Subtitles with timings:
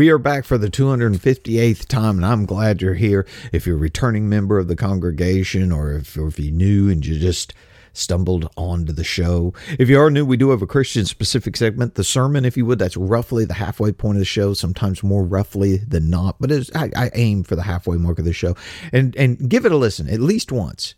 [0.00, 3.26] We are back for the 258th time, and I'm glad you're here.
[3.52, 7.04] If you're a returning member of the congregation, or if, or if you're new and
[7.04, 7.52] you just
[7.92, 9.52] stumbled onto the show.
[9.78, 12.64] If you are new, we do have a Christian specific segment, the sermon, if you
[12.64, 12.78] would.
[12.78, 16.90] That's roughly the halfway point of the show, sometimes more roughly than not, but I,
[16.96, 18.56] I aim for the halfway mark of the show.
[18.94, 20.94] And, and give it a listen at least once.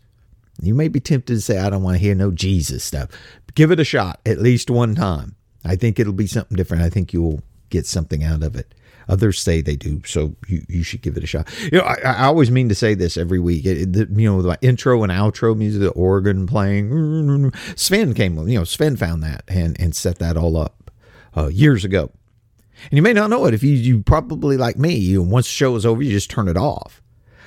[0.61, 3.09] You may be tempted to say, I don't want to hear no Jesus stuff.
[3.53, 5.35] Give it a shot at least one time.
[5.65, 6.83] I think it'll be something different.
[6.83, 7.41] I think you'll
[7.73, 8.73] get something out of it.
[9.09, 11.53] Others say they do, so you, you should give it a shot.
[11.63, 13.65] You know, I, I always mean to say this every week.
[13.65, 17.51] It, it, you know, the intro and outro music, the organ playing.
[17.75, 20.89] Sven came, you know, Sven found that and and set that all up
[21.35, 22.11] uh, years ago.
[22.89, 24.95] And you may not know it if you you probably like me.
[24.95, 27.01] You once the show is over, you just turn it off.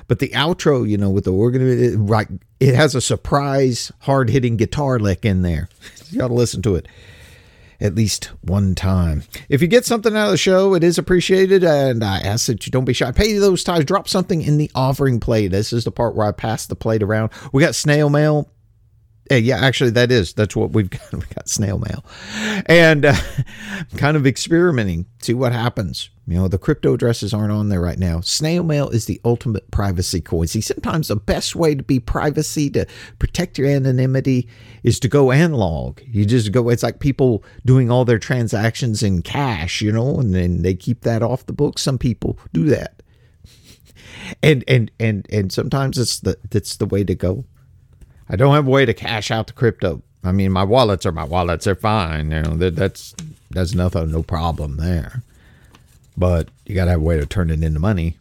[0.09, 2.29] But the outro, you know, with the organ, it, right,
[2.61, 5.69] it has a surprise hard hitting guitar lick in there.
[6.09, 6.87] You got to listen to it
[7.81, 9.23] at least one time.
[9.49, 12.67] If you get something out of the show, it is appreciated, and I ask that
[12.67, 13.11] you don't be shy.
[13.13, 13.85] Pay those tithes.
[13.85, 15.49] Drop something in the offering plate.
[15.49, 17.31] This is the part where I pass the plate around.
[17.53, 18.51] We got snail mail.
[19.31, 21.01] Yeah, actually, that is that's what we've got.
[21.13, 22.05] We got snail mail,
[22.67, 23.15] and uh,
[23.97, 26.11] kind of experimenting, see what happens.
[26.29, 28.21] You know, the crypto addresses aren't on there right now.
[28.21, 30.49] Snail mail is the ultimate privacy coin.
[30.49, 32.87] See, sometimes the best way to be privacy to
[33.21, 34.49] protect your anonymity
[34.83, 36.01] is to go analog.
[36.05, 36.69] You just go.
[36.69, 41.03] It's like people doing all their transactions in cash, you know, and then they keep
[41.03, 41.83] that off the books.
[41.83, 43.03] Some people do that,
[44.43, 47.45] and and and and sometimes it's the that's the way to go.
[48.29, 50.03] I don't have a way to cash out the crypto.
[50.25, 51.65] I mean, my wallets are my wallets.
[51.65, 52.31] They're fine.
[52.31, 53.15] You know, that, that's
[53.51, 55.23] that's nothing, no problem there.
[56.17, 58.17] But you got to have a way to turn it into money.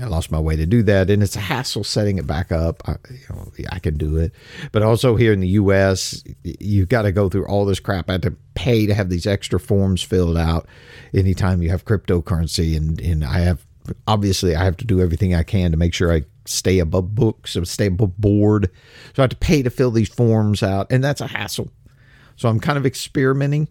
[0.00, 2.82] I lost my way to do that, and it's a hassle setting it back up.
[2.88, 4.32] I, you know, I can do it,
[4.72, 8.08] but also here in the U.S., you've got to go through all this crap.
[8.08, 10.66] I have to pay to have these extra forms filled out
[11.12, 13.66] anytime you have cryptocurrency, and and I have
[14.06, 17.56] obviously I have to do everything I can to make sure I stay above books,
[17.64, 18.70] stay above board.
[19.14, 21.70] So I have to pay to fill these forms out, and that's a hassle.
[22.36, 23.68] So I'm kind of experimenting,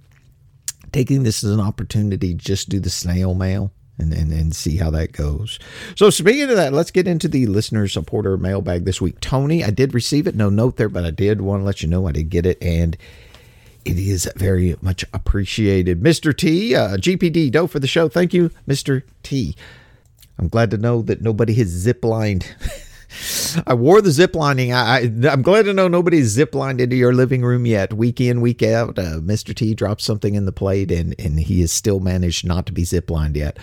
[0.92, 4.90] taking this as an opportunity just do the snail mail and, and, and see how
[4.92, 5.60] that goes.
[5.96, 9.20] So speaking of that, let's get into the listener supporter mailbag this week.
[9.20, 10.36] Tony, I did receive it.
[10.36, 12.62] No note there, but I did want to let you know I did get it.
[12.62, 12.98] And
[13.86, 16.02] it is very much appreciated.
[16.02, 16.36] Mr.
[16.36, 18.08] T, uh, GPD, dough for the show.
[18.10, 19.04] Thank you, Mr.
[19.24, 19.56] T.
[20.42, 22.46] I'm glad to know that nobody has ziplined.
[23.68, 24.74] I wore the ziplining.
[24.74, 27.94] I, am glad to know nobody's ziplined into your living room yet.
[27.94, 29.54] Week in, week out, uh, Mr.
[29.54, 32.84] T dropped something in the plate, and and he has still managed not to be
[32.84, 33.60] ziplined yet.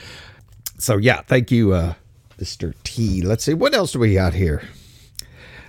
[0.79, 1.95] So yeah, thank you, uh,
[2.39, 2.75] Mr.
[2.85, 3.23] T.
[3.23, 4.63] Let's see what else do we got here.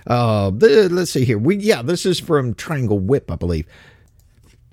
[0.06, 1.38] Uh, the, let's see here.
[1.38, 3.66] We yeah, this is from Triangle Whip, I believe.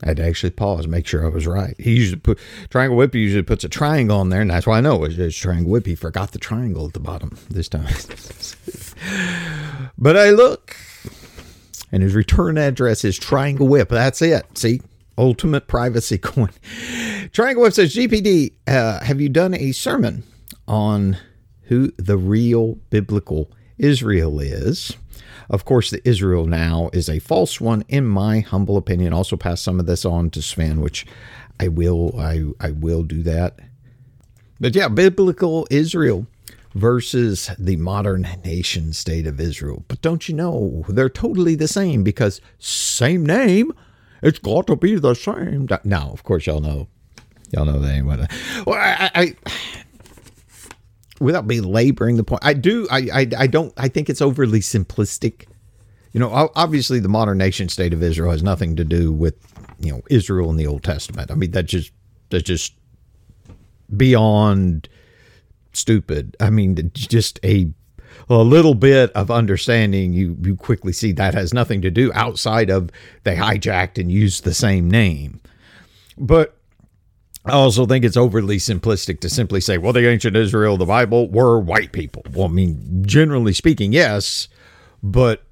[0.03, 1.75] I had to actually pause, make sure I was right.
[1.79, 4.81] He usually put Triangle Whip usually puts a triangle on there, and that's why I
[4.81, 5.87] know it's, it's Triangle Whip.
[5.87, 7.87] He forgot the triangle at the bottom this time.
[9.97, 10.75] but I look,
[11.91, 13.89] and his return address is Triangle Whip.
[13.89, 14.45] That's it.
[14.55, 14.81] See,
[15.17, 16.51] ultimate privacy coin.
[17.33, 20.23] Triangle Whip says, GPD, uh, have you done a sermon
[20.67, 21.17] on
[21.63, 24.95] who the real biblical Israel is?
[25.49, 29.13] Of course, the Israel now is a false one, in my humble opinion.
[29.13, 31.05] Also, pass some of this on to Sven, which
[31.59, 32.19] I will.
[32.19, 33.59] I I will do that.
[34.59, 36.27] But yeah, biblical Israel
[36.73, 39.83] versus the modern nation state of Israel.
[39.87, 43.73] But don't you know they're totally the same because same name.
[44.21, 45.67] It's got to be the same.
[45.83, 46.87] Now, of course, y'all know.
[47.51, 48.29] Y'all know that ain't what.
[48.65, 49.35] Well, I, I
[51.19, 52.87] without belaboring the point, I do.
[52.89, 53.73] I, I I don't.
[53.77, 55.45] I think it's overly simplistic.
[56.13, 59.35] You know, obviously, the modern nation state of Israel has nothing to do with
[59.79, 61.31] you know Israel in the Old Testament.
[61.31, 61.91] I mean, that's just
[62.29, 62.73] that's just
[63.95, 64.89] beyond
[65.73, 66.35] stupid.
[66.39, 67.71] I mean, just a
[68.29, 72.69] a little bit of understanding, you you quickly see that has nothing to do outside
[72.69, 72.89] of
[73.23, 75.39] they hijacked and used the same name.
[76.17, 76.56] But
[77.47, 81.29] I also think it's overly simplistic to simply say, well, the ancient Israel, the Bible,
[81.29, 82.23] were white people.
[82.33, 84.49] Well, I mean, generally speaking, yes,
[85.01, 85.43] but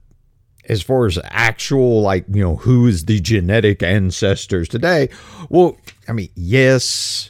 [0.68, 5.10] as far as actual, like, you know, who is the genetic ancestors today?
[5.50, 5.78] Well,
[6.08, 7.30] I mean, yes,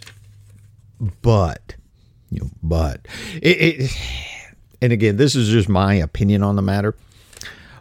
[1.21, 1.75] but,
[2.31, 3.07] you know, but
[3.41, 3.91] it, it
[4.81, 6.95] and again, this is just my opinion on the matter,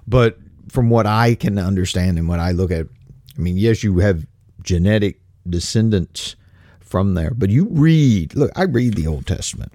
[0.07, 0.39] but
[0.69, 2.87] from what I can understand and what I look at,
[3.37, 4.27] I mean, yes, you have
[4.63, 6.37] genetic descendants
[6.95, 7.33] from there.
[7.35, 9.73] But you read, look, I read the Old Testament.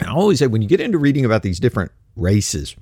[0.00, 2.74] And I always say when you get into reading about these different races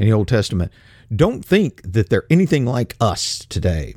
[0.00, 0.72] in the Old Testament,
[1.14, 3.94] don't think that they're anything like us today.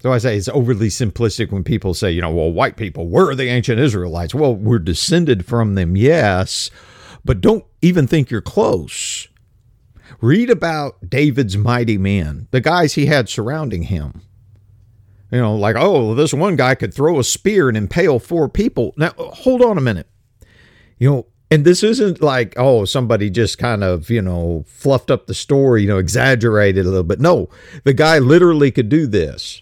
[0.00, 3.34] So I say it's overly simplistic when people say, you know, well, white people were
[3.34, 4.32] the ancient Israelites.
[4.32, 6.70] Well, we're descended from them, yes,
[7.24, 9.26] but don't even think you're close.
[10.20, 14.22] Read about David's mighty men, the guys he had surrounding him.
[15.34, 18.94] You know, like, oh, this one guy could throw a spear and impale four people.
[18.96, 20.06] Now, hold on a minute.
[20.96, 25.26] You know, and this isn't like, oh, somebody just kind of, you know, fluffed up
[25.26, 27.18] the story, you know, exaggerated a little bit.
[27.18, 27.48] No,
[27.82, 29.60] the guy literally could do this.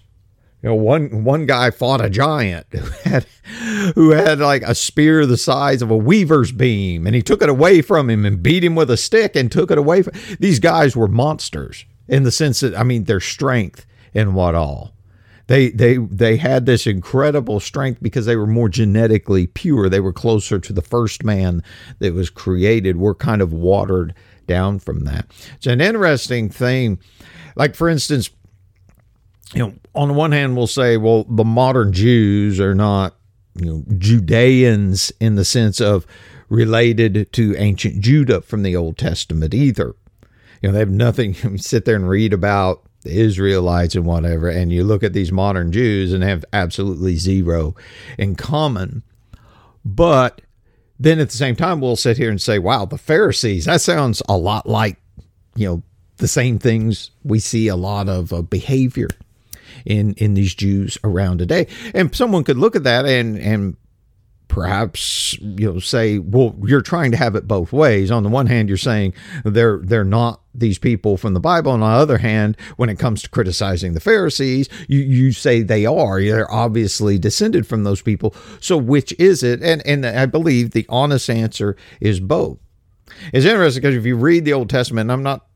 [0.62, 3.26] You know, one one guy fought a giant who had
[3.94, 7.48] who had like a spear the size of a weaver's beam, and he took it
[7.48, 10.58] away from him and beat him with a stick and took it away from these
[10.58, 14.92] guys were monsters in the sense that I mean their strength and what all.
[15.52, 19.90] They they they had this incredible strength because they were more genetically pure.
[19.90, 21.62] They were closer to the first man
[21.98, 22.96] that was created.
[22.96, 24.14] We're kind of watered
[24.46, 25.26] down from that.
[25.56, 27.00] It's an interesting thing.
[27.54, 28.30] Like for instance,
[29.52, 33.14] you know, on the one hand, we'll say, well, the modern Jews are not,
[33.54, 36.06] you know, Judeans in the sense of
[36.48, 39.94] related to ancient Judah from the Old Testament either.
[40.62, 41.36] You know, they have nothing.
[41.42, 45.32] You sit there and read about the Israelites and whatever, and you look at these
[45.32, 47.74] modern Jews and have absolutely zero
[48.18, 49.02] in common.
[49.84, 50.40] But
[50.98, 54.22] then at the same time, we'll sit here and say, wow, the Pharisees, that sounds
[54.28, 54.98] a lot like,
[55.56, 55.82] you know,
[56.18, 59.08] the same things we see a lot of uh, behavior
[59.84, 61.66] in in these Jews around today.
[61.94, 63.76] And someone could look at that and and
[64.52, 68.10] perhaps you know say well you're trying to have it both ways.
[68.10, 69.14] On the one hand you're saying
[69.46, 71.72] they're they're not these people from the bible.
[71.72, 75.86] On the other hand when it comes to criticizing the pharisees you you say they
[75.86, 76.20] are.
[76.20, 78.34] They're obviously descended from those people.
[78.60, 79.62] So which is it?
[79.62, 82.58] And and i believe the honest answer is both.
[83.32, 85.46] It's interesting because if you read the old testament i'm not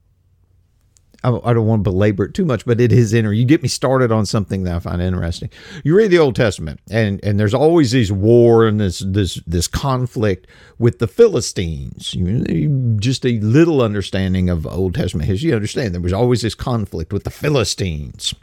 [1.29, 3.33] I don't want to belabor it too much, but it is inner.
[3.33, 5.51] You get me started on something that I find interesting.
[5.83, 9.67] You read the Old Testament, and and there's always these war and this this this
[9.67, 10.47] conflict
[10.79, 12.15] with the Philistines.
[12.15, 16.55] You, just a little understanding of Old Testament history, you understand there was always this
[16.55, 18.35] conflict with the Philistines.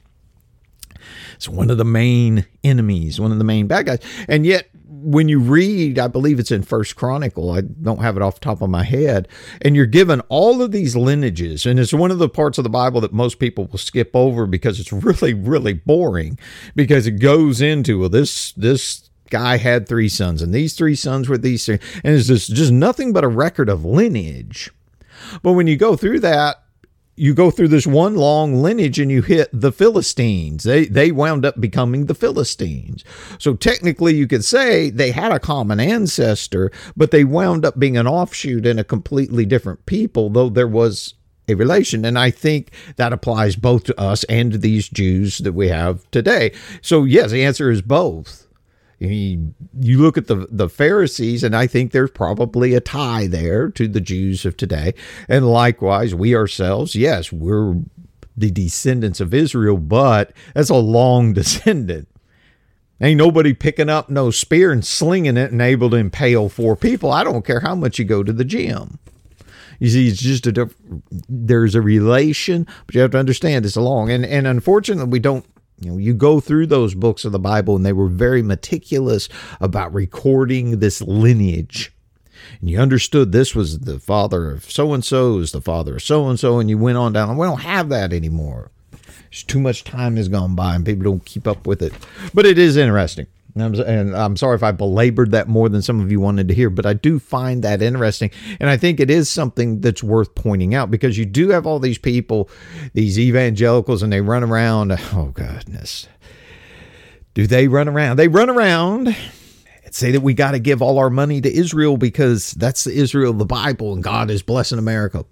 [1.36, 4.70] It's one of the main enemies, one of the main bad guys, and yet
[5.04, 7.52] when you read, I believe it's in First Chronicle.
[7.52, 9.28] I don't have it off the top of my head,
[9.62, 12.70] and you're given all of these lineages, and it's one of the parts of the
[12.70, 16.40] Bible that most people will skip over because it's really, really boring.
[16.76, 21.28] Because it goes into well, this this guy had three sons, and these three sons
[21.28, 24.72] were these, three, and it's just just nothing but a record of lineage.
[25.42, 26.62] But when you go through that,
[27.15, 30.63] you go through this one long lineage and you hit the Philistines.
[30.63, 33.04] They they wound up becoming the Philistines.
[33.38, 37.98] So technically you could say they had a common ancestor, but they wound up being
[37.98, 41.13] an offshoot and a completely different people, though there was
[41.48, 42.06] a relation.
[42.06, 46.10] And I think that applies both to us and to these Jews that we have
[46.12, 46.51] today.
[46.81, 48.48] So yes, the answer is both.
[49.04, 53.88] You look at the, the Pharisees, and I think there's probably a tie there to
[53.88, 54.94] the Jews of today.
[55.27, 57.75] And likewise, we ourselves, yes, we're
[58.36, 62.08] the descendants of Israel, but that's a long descendant.
[63.01, 67.12] Ain't nobody picking up no spear and slinging it and able to impale four people.
[67.12, 69.00] I don't care how much you go to the gym.
[69.80, 70.70] You see, it's just a
[71.27, 74.10] there's a relation, but you have to understand it's a long.
[74.10, 75.46] And and unfortunately, we don't
[75.80, 79.27] you know, you go through those books of the Bible and they were very meticulous
[79.60, 81.92] about recording this lineage.
[82.60, 86.03] And you understood this was the father of so and so, is the father of
[86.03, 87.38] so and so, and you went on down.
[87.38, 88.72] We don't have that anymore.
[88.92, 91.94] There's too much time has gone by and people don't keep up with it.
[92.34, 93.27] But it is interesting.
[93.55, 96.72] And I'm, sorry if I belabored that more than some of you wanted to hear,
[96.72, 98.31] but I do find that interesting.
[98.60, 101.79] And I think it is something that's worth pointing out because you do have all
[101.79, 102.50] these people,
[102.93, 104.91] these evangelicals, and they run around.
[105.13, 106.07] Oh, goodness.
[107.36, 108.17] Do they run around?
[108.17, 111.98] They run around and say that we got to give all our money to Israel
[111.98, 115.25] because that's the Israel of the Bible and God is blessing America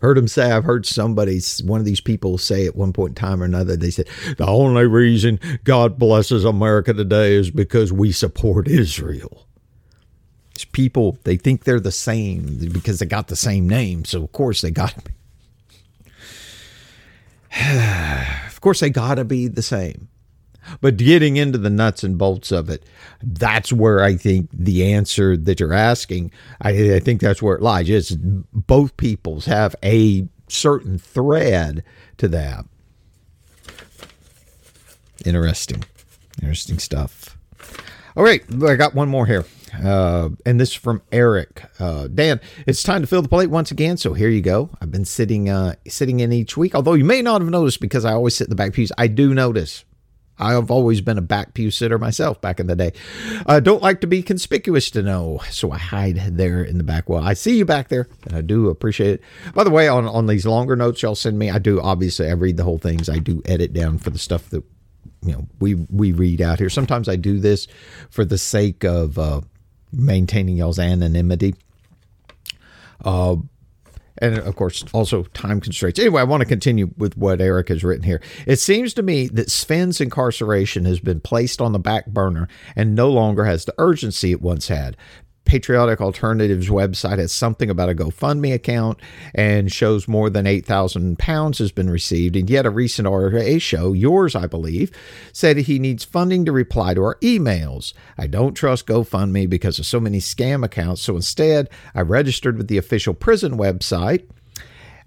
[0.00, 3.14] heard him say, I've heard somebody, one of these people say at one point in
[3.14, 8.12] time or another, they said, the only reason God blesses America today is because we
[8.12, 9.46] support Israel.
[10.54, 14.04] These people, they think they're the same because they got the same name.
[14.04, 15.12] So, of course, they got to be.
[18.46, 20.08] of course, they got to be the same.
[20.80, 22.84] But getting into the nuts and bolts of it,
[23.22, 27.62] that's where I think the answer that you're asking, I, I think that's where it
[27.62, 27.88] lies.
[27.88, 31.84] Is both peoples have a certain thread
[32.18, 32.64] to that.
[35.24, 35.84] Interesting.
[36.40, 37.36] Interesting stuff.
[38.16, 39.44] All right, I got one more here.
[39.84, 41.62] Uh, and this is from Eric.
[41.78, 43.96] Uh, Dan, it's time to fill the plate once again.
[43.96, 44.70] So here you go.
[44.80, 46.74] I've been sitting uh, sitting in each week.
[46.74, 48.92] Although you may not have noticed because I always sit in the back pews.
[48.98, 49.84] I do notice.
[50.38, 52.92] I have always been a back pew sitter myself back in the day.
[53.46, 57.08] I don't like to be conspicuous to know, so I hide there in the back.
[57.08, 59.22] Well, I see you back there, and I do appreciate it.
[59.54, 62.32] By the way, on, on these longer notes y'all send me, I do obviously I
[62.32, 63.08] read the whole things.
[63.08, 64.64] I do edit down for the stuff that
[65.22, 66.70] you know we we read out here.
[66.70, 67.66] Sometimes I do this
[68.10, 69.40] for the sake of uh,
[69.92, 71.54] maintaining y'all's anonymity.
[73.04, 73.36] Uh,
[74.20, 75.98] and of course, also time constraints.
[75.98, 78.20] Anyway, I want to continue with what Eric has written here.
[78.46, 82.94] It seems to me that Sven's incarceration has been placed on the back burner and
[82.94, 84.96] no longer has the urgency it once had.
[85.48, 89.00] Patriotic Alternatives website has something about a GoFundMe account
[89.34, 92.36] and shows more than 8,000 pounds has been received.
[92.36, 94.92] And yet, a recent RA show, yours, I believe,
[95.32, 97.94] said he needs funding to reply to our emails.
[98.18, 101.00] I don't trust GoFundMe because of so many scam accounts.
[101.00, 104.28] So instead, I registered with the official prison website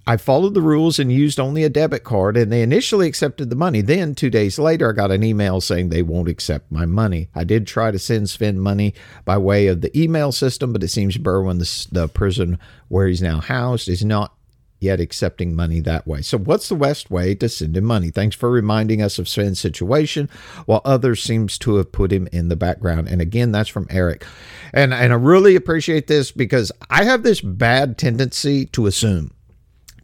[0.08, 3.56] I followed the rules and used only a debit card, and they initially accepted the
[3.56, 3.82] money.
[3.82, 7.30] Then, two days later, I got an email saying they won't accept my money.
[7.36, 10.88] I did try to send Sven money by way of the email system, but it
[10.88, 14.34] seems Berwyn, the, the prison where he's now housed, is not
[14.80, 16.24] yet accepting money that way.
[16.24, 18.10] So, what's the best way to send him money?
[18.10, 20.30] Thanks for reminding us of Sven's situation,
[20.66, 23.08] while others seems to have put him in the background.
[23.08, 24.26] And again, that's from Eric.
[24.74, 29.32] And and I really appreciate this because I have this bad tendency to assume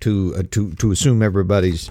[0.02, 1.90] to uh, to to assume everybody's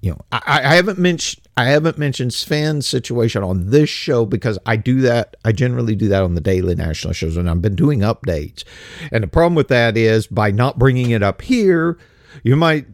[0.00, 4.58] you know I, I haven't mentioned I haven't mentioned Sven's situation on this show because
[4.64, 7.76] I do that I generally do that on the daily national shows and I've been
[7.76, 8.64] doing updates.
[9.12, 11.98] And the problem with that is by not bringing it up here
[12.42, 12.86] you might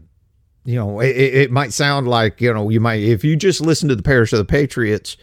[0.65, 3.89] you know it, it might sound like you know you might if you just listen
[3.89, 5.17] to the parish of the patriots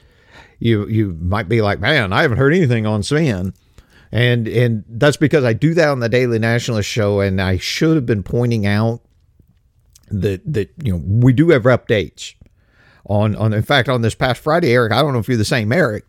[0.60, 3.54] you you might be like man I haven't heard anything on Sven
[4.14, 7.96] and and that's because I do that on the Daily Nationalist show, and I should
[7.96, 9.02] have been pointing out
[10.10, 12.36] that that you know we do have updates
[13.06, 13.54] on on.
[13.54, 16.06] In fact, on this past Friday, Eric, I don't know if you're the same Eric,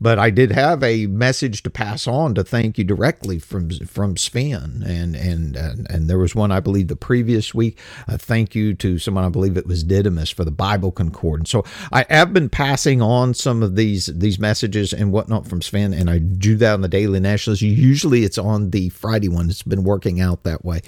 [0.00, 4.16] but I did have a message to pass on to thank you directly from from
[4.16, 7.78] Sven, and and and, and there was one I believe the previous week.
[8.06, 11.50] A thank you to someone I believe it was Didymus for the Bible Concordance.
[11.50, 15.92] So I have been passing on some of these these messages and whatnot from Sven,
[15.92, 17.62] and I do that on the Daily Nationalist.
[17.62, 19.50] Usually it's on the Friday one.
[19.50, 20.80] It's been working out that way,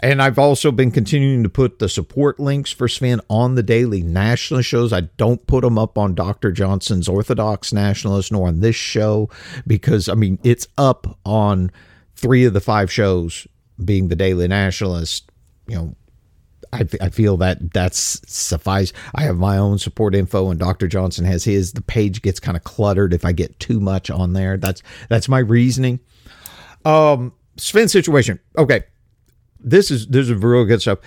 [0.00, 4.02] and I've also been continuing to put the support links for Sven on the Daily
[4.02, 4.92] Nationalist shows.
[4.92, 6.50] I don't put them up on Dr.
[6.50, 9.28] Johnson's Orthodox Nationalist nor on this show
[9.66, 11.70] because I mean it's up on
[12.16, 13.46] three of the five shows
[13.84, 15.30] being the Daily Nationalist.
[15.66, 15.96] You know,
[16.72, 18.92] I, I feel that that's suffice.
[19.14, 20.88] I have my own support info, and Dr.
[20.88, 21.72] Johnson has his.
[21.72, 24.56] The page gets kind of cluttered if I get too much on there.
[24.56, 26.00] That's that's my reasoning.
[26.84, 28.40] Um, Sven situation.
[28.56, 28.84] Okay,
[29.60, 30.98] this is this is real good stuff.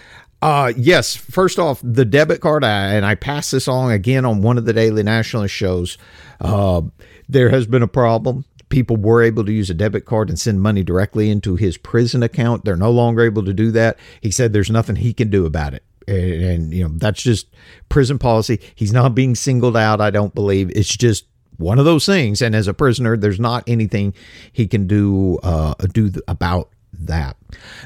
[0.41, 1.15] Uh, yes.
[1.15, 4.65] First off, the debit card, I, and I passed this along again on one of
[4.65, 5.97] the Daily Nationalist shows.
[6.39, 6.81] Uh,
[7.27, 8.45] there has been a problem.
[8.69, 12.23] People were able to use a debit card and send money directly into his prison
[12.23, 12.65] account.
[12.65, 13.97] They're no longer able to do that.
[14.21, 15.83] He said there's nothing he can do about it.
[16.07, 17.47] And, and you know, that's just
[17.89, 18.59] prison policy.
[18.73, 20.71] He's not being singled out, I don't believe.
[20.75, 21.25] It's just
[21.57, 22.41] one of those things.
[22.41, 24.13] And as a prisoner, there's not anything
[24.51, 27.37] he can do uh, do about that.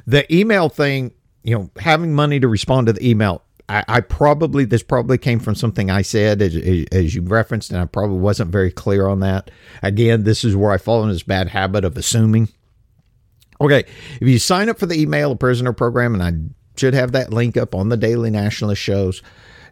[0.08, 4.66] The email thing, you know, having money to respond to the email I, I, probably
[4.66, 6.56] this probably came from something I said as,
[6.92, 9.52] as you referenced, and I probably wasn't very clear on that.
[9.84, 12.50] Again, this is where I fall in this bad habit of assuming.
[13.62, 13.84] Okay,
[14.20, 17.58] if you sign up for the email prisoner program, and I should have that link
[17.58, 19.22] up on the Daily Nationalist shows.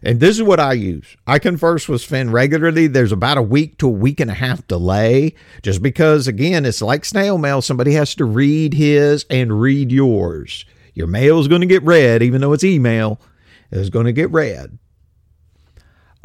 [0.00, 1.16] And this is what I use.
[1.26, 2.86] I converse with Sven regularly.
[2.86, 6.80] There's about a week to a week and a half delay, just because, again, it's
[6.80, 7.62] like snail mail.
[7.62, 10.64] Somebody has to read his and read yours.
[10.94, 13.20] Your mail is going to get read, even though it's email
[13.70, 14.78] is going to get read.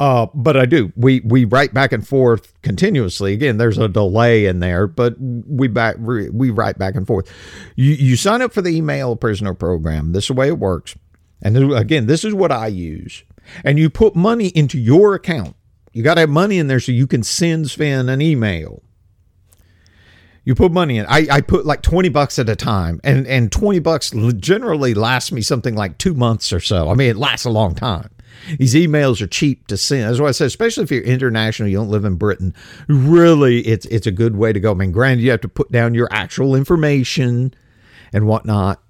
[0.00, 0.92] Uh, but I do.
[0.96, 3.32] We we write back and forth continuously.
[3.32, 7.32] Again, there's a delay in there, but we back we write back and forth.
[7.76, 10.12] You you sign up for the email prisoner program.
[10.12, 10.96] This is the way it works.
[11.42, 13.22] And again, this is what I use.
[13.64, 15.54] And you put money into your account.
[15.92, 18.82] You got to have money in there so you can send Sven an email.
[20.44, 21.06] You put money in.
[21.06, 25.32] I, I put like 20 bucks at a time, and, and 20 bucks generally lasts
[25.32, 26.90] me something like two months or so.
[26.90, 28.10] I mean, it lasts a long time.
[28.58, 30.02] These emails are cheap to send.
[30.02, 32.54] That's why I said, especially if you're international, you don't live in Britain.
[32.88, 34.72] Really, it's it's a good way to go.
[34.72, 37.54] I mean, granted, you have to put down your actual information
[38.12, 38.82] and whatnot.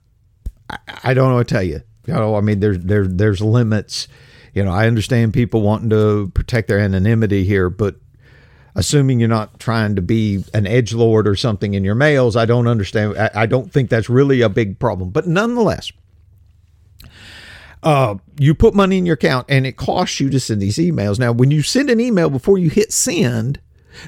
[0.69, 1.83] I, I don't know what to tell you.
[2.07, 4.09] You know, I mean, there's there there's limits.
[4.55, 7.97] You know, I understand people wanting to protect their anonymity here, but
[8.75, 12.37] assuming you're not trying to be an edge lord or something in your mails.
[12.37, 13.17] I don't understand.
[13.17, 15.93] I, I don't think that's really a big problem, but nonetheless.
[17.83, 21.19] Uh, you put money in your account and it costs you to send these emails.
[21.19, 23.61] Now, when you send an email before you hit send,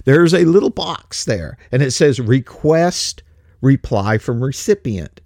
[0.06, 3.23] there's a little box there and it says request
[3.61, 5.20] reply from recipient.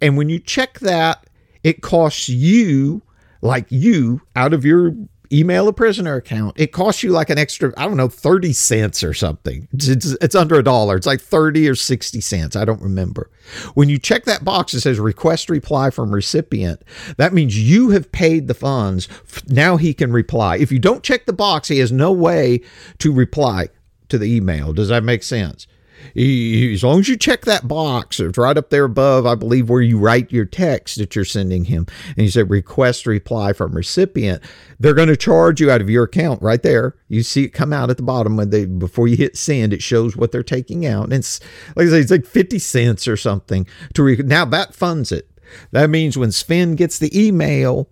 [0.00, 1.26] And when you check that,
[1.62, 3.02] it costs you,
[3.40, 4.94] like you, out of your
[5.32, 9.02] email a prisoner account, it costs you like an extra, I don't know, 30 cents
[9.02, 9.68] or something.
[9.72, 10.96] It's, it's, it's, under a dollar.
[10.96, 12.56] It's like 30 or 60 cents.
[12.56, 13.30] I don't remember.
[13.74, 16.82] When you check that box, it says request reply from recipient.
[17.16, 19.08] That means you have paid the funds.
[19.48, 20.56] Now he can reply.
[20.56, 22.60] If you don't check the box, he has no way
[22.98, 23.68] to reply
[24.08, 24.72] to the email.
[24.72, 25.66] Does that make sense?
[26.16, 29.80] As long as you check that box, it's right up there above, I believe, where
[29.80, 34.42] you write your text that you're sending him, and you say request reply from recipient,
[34.78, 36.96] they're going to charge you out of your account right there.
[37.08, 39.82] You see it come out at the bottom when they before you hit send, it
[39.82, 41.40] shows what they're taking out, and it's
[41.76, 45.28] like I say, it's like fifty cents or something to re- now that funds it.
[45.70, 47.90] That means when Sven gets the email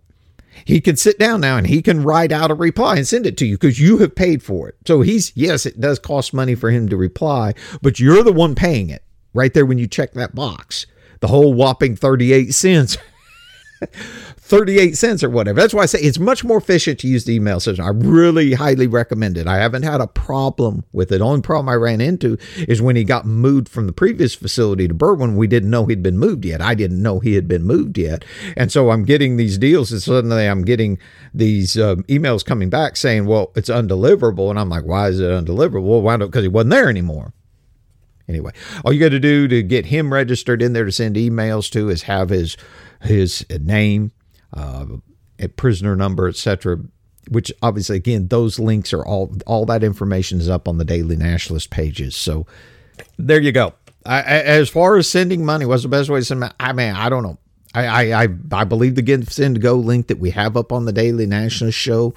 [0.64, 3.36] he can sit down now and he can write out a reply and send it
[3.38, 4.76] to you because you have paid for it.
[4.86, 8.54] So he's, yes, it does cost money for him to reply, but you're the one
[8.54, 9.02] paying it
[9.34, 10.86] right there when you check that box.
[11.20, 12.96] The whole whopping 38 cents
[14.50, 15.60] 38 cents or whatever.
[15.60, 17.84] That's why I say it's much more efficient to use the email system.
[17.86, 19.46] I really highly recommend it.
[19.46, 21.20] I haven't had a problem with it.
[21.20, 24.94] Only problem I ran into is when he got moved from the previous facility to
[24.94, 26.60] Berwyn, we didn't know he'd been moved yet.
[26.60, 28.24] I didn't know he had been moved yet.
[28.56, 30.98] And so I'm getting these deals and suddenly I'm getting
[31.32, 34.50] these um, emails coming back saying, well, it's undeliverable.
[34.50, 35.86] And I'm like, why is it undeliverable?
[35.86, 37.32] Well, why Because he wasn't there anymore.
[38.28, 38.52] Anyway,
[38.84, 41.88] all you got to do to get him registered in there to send emails to
[41.88, 42.56] is have his
[43.00, 44.12] his name,
[44.52, 44.86] uh,
[45.56, 46.78] prisoner number, etc.
[47.28, 51.16] Which obviously, again, those links are all all that information is up on the Daily
[51.16, 52.16] Nationalist pages.
[52.16, 52.46] So
[53.18, 53.74] there you go.
[54.06, 56.54] I, as far as sending money, what's the best way to send money?
[56.58, 57.38] I mean, I don't know.
[57.74, 60.92] I I I, believe the Give Send Go link that we have up on the
[60.92, 62.14] Daily Nationalist show.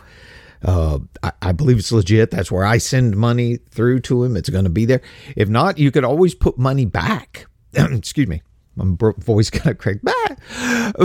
[0.64, 2.32] Uh, I, I, believe it's legit.
[2.32, 4.38] That's where I send money through to him.
[4.38, 5.02] It's going to be there.
[5.36, 7.48] If not, you could always put money back.
[7.74, 8.42] Excuse me.
[8.76, 10.04] My voice kind of cracked.
[10.04, 10.40] back.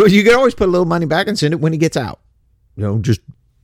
[0.09, 2.21] You can always put a little money back and send it when he gets out.
[2.77, 3.21] You know, just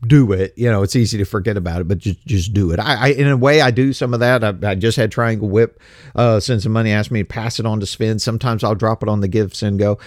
[0.07, 0.53] do it.
[0.57, 2.81] You know, it's easy to forget about it, but just just do it.
[2.81, 4.45] I, I in a way, I do some of that.
[4.45, 5.81] I, I just had Triangle Whip
[6.14, 8.19] uh, send some money, ask me to pass it on to Sven.
[8.19, 9.99] Sometimes I'll drop it on the Give Send Go.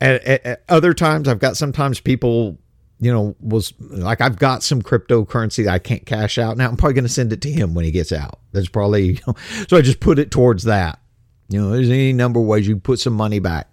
[0.00, 2.58] At, at, at other times, I've got sometimes people
[3.00, 6.68] you know, was like I've got some cryptocurrency that I can't cash out now.
[6.68, 8.40] I'm probably going to send it to him when he gets out.
[8.52, 9.34] That's probably you know,
[9.68, 10.98] so I just put it towards that.
[11.48, 13.68] You know, there's any number of ways you put some money back.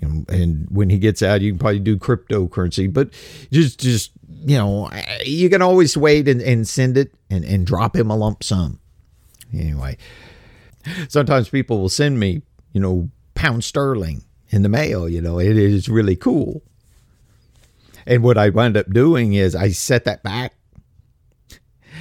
[0.00, 3.10] Know, and when he gets out, you can probably do cryptocurrency, but
[3.52, 4.12] just, just
[4.44, 4.90] you know,
[5.24, 8.80] you can always wait and, and send it and, and drop him a lump sum.
[9.52, 9.98] Anyway,
[11.08, 12.40] sometimes people will send me,
[12.72, 15.08] you know, pound sterling in the mail.
[15.08, 16.62] You know, it is really cool.
[18.06, 20.54] And what I wind up doing is I set that back.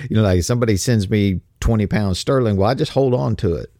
[0.09, 2.55] You know, like somebody sends me 20 pounds sterling.
[2.55, 3.73] Well, I just hold on to it.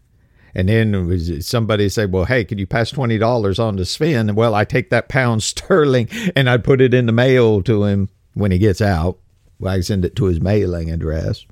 [0.55, 4.55] And then somebody say, "Well, hey, could you pass twenty dollars on to Sven?" Well,
[4.55, 8.51] I take that pound sterling and I put it in the mail to him when
[8.51, 9.17] he gets out.
[9.59, 11.45] Well, I send it to his mailing address.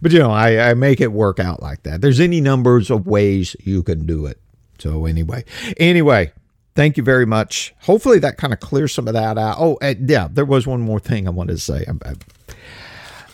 [0.00, 2.00] But you know, I, I make it work out like that.
[2.00, 4.38] There's any numbers of ways you can do it.
[4.78, 5.44] So anyway,
[5.76, 6.32] anyway,
[6.74, 7.74] thank you very much.
[7.82, 9.56] Hopefully that kind of clears some of that out.
[9.58, 11.84] Oh, yeah, there was one more thing I wanted to say.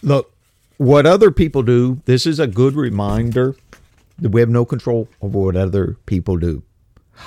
[0.02, 0.34] Look,
[0.78, 2.00] what other people do.
[2.04, 3.56] This is a good reminder
[4.20, 6.62] we have no control over what other people do.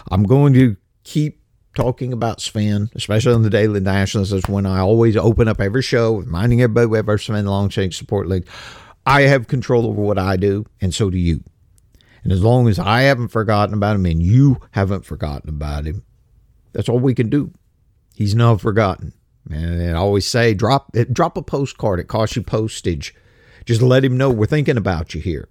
[0.10, 1.42] I'm going to keep
[1.76, 4.34] talking about Sven, especially on the Daily Nationalist.
[4.34, 7.98] is when I always open up every show, reminding everybody we have our Sven Longshanks
[7.98, 8.48] Support League.
[9.06, 11.44] I have control over what I do, and so do you.
[12.24, 16.04] And as long as I haven't forgotten about him and you haven't forgotten about him,
[16.72, 17.52] that's all we can do.
[18.14, 19.14] He's not forgotten.
[19.50, 22.00] And I always say, drop drop a postcard.
[22.00, 23.16] It costs you postage.
[23.66, 25.50] Just let him know we're thinking about you here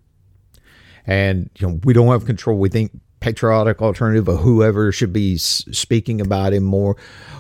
[1.06, 2.58] and you know we don't have control.
[2.58, 6.96] We think patriotic alternative or whoever should be speaking about him more.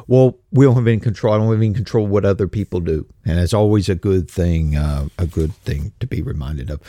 [0.06, 1.34] Well, we don't have any control.
[1.34, 4.76] I don't have any control what other people do, and it's always a good thing.
[4.76, 6.80] Uh, a good thing to be reminded of.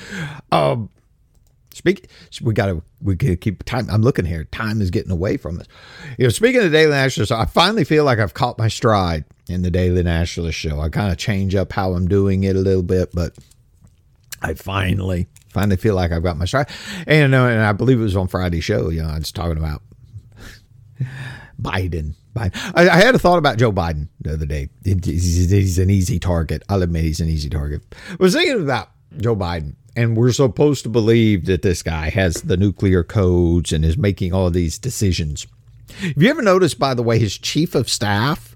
[0.52, 0.90] Um,
[1.74, 2.10] Speak.
[2.42, 2.84] We got to.
[3.02, 3.90] We got to keep time.
[3.90, 4.44] I'm looking here.
[4.46, 5.68] Time is getting away from us.
[6.18, 9.62] You know, speaking of Daily Nationalist, I finally feel like I've caught my stride in
[9.62, 10.82] the Daily Nationalist show.
[10.82, 13.38] I kind of change up how I'm doing it a little bit, but
[14.42, 16.70] I finally finally feel like I've got my stride.
[17.08, 18.90] And, uh, and I believe it was on Friday's show.
[18.90, 19.82] You know, I was talking about
[21.62, 22.16] Biden.
[22.36, 22.56] Biden.
[22.76, 24.70] I, I, had a thought about Joe Biden the other day.
[24.84, 26.64] He's, he's, an easy target.
[26.70, 27.82] I'll admit he's an easy target.
[28.10, 29.76] I was thinking about Joe Biden.
[29.94, 34.34] And we're supposed to believe that this guy has the nuclear codes and is making
[34.34, 35.46] all these decisions.
[36.00, 38.51] Have you ever noticed, by the way, his chief of staff?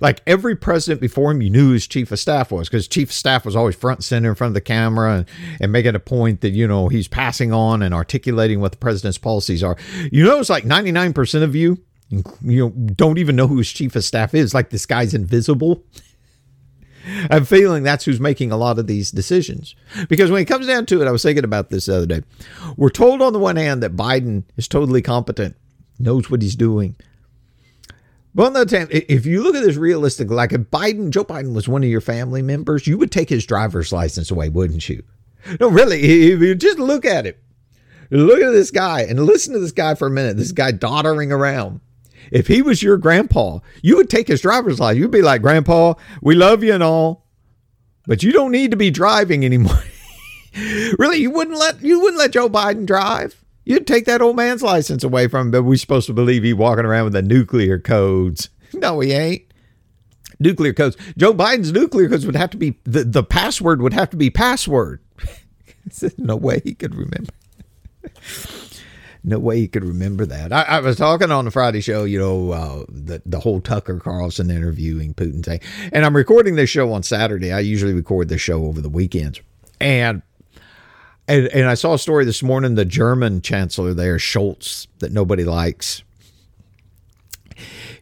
[0.00, 3.14] Like every president before him, you knew his chief of staff was because chief of
[3.14, 5.26] staff was always front and center in front of the camera and,
[5.60, 9.18] and making a point that, you know, he's passing on and articulating what the president's
[9.18, 9.76] policies are.
[10.10, 11.78] You notice like 99% of you,
[12.10, 14.54] you know, don't even know who his chief of staff is.
[14.54, 15.82] Like this guy's invisible.
[17.30, 19.74] I'm feeling that's who's making a lot of these decisions.
[20.08, 22.22] Because when it comes down to it, I was thinking about this the other day.
[22.76, 25.56] We're told on the one hand that Biden is totally competent,
[25.98, 26.96] knows what he's doing.
[28.34, 31.68] The other hand, if you look at this realistically, like if Biden, Joe Biden was
[31.68, 35.04] one of your family members, you would take his driver's license away, wouldn't you?
[35.60, 37.38] No, really, if you just look at it,
[38.10, 41.30] look at this guy and listen to this guy for a minute, this guy doddering
[41.30, 41.80] around.
[42.32, 45.00] If he was your grandpa, you would take his driver's license.
[45.00, 47.26] You'd be like, Grandpa, we love you and all,
[48.06, 49.82] but you don't need to be driving anymore.
[50.98, 53.43] really, you wouldn't let you wouldn't let Joe Biden drive.
[53.64, 56.54] You'd take that old man's license away from him, but we're supposed to believe he's
[56.54, 58.50] walking around with the nuclear codes.
[58.74, 59.42] No, he ain't.
[60.40, 60.96] Nuclear codes.
[61.16, 64.30] Joe Biden's nuclear codes would have to be the, the password would have to be
[64.30, 65.00] password.
[66.18, 67.30] no way he could remember
[69.24, 70.52] no way he could remember that.
[70.52, 73.98] I, I, was talking on the Friday show, you know, uh, the the whole Tucker
[73.98, 75.60] Carlson interviewing Putin thing,
[75.92, 77.52] and I'm recording this show on Saturday.
[77.52, 79.40] I usually record this show over the weekends,
[79.80, 80.22] and
[81.28, 82.74] and and I saw a story this morning.
[82.74, 86.02] The German chancellor there, Scholz, that nobody likes.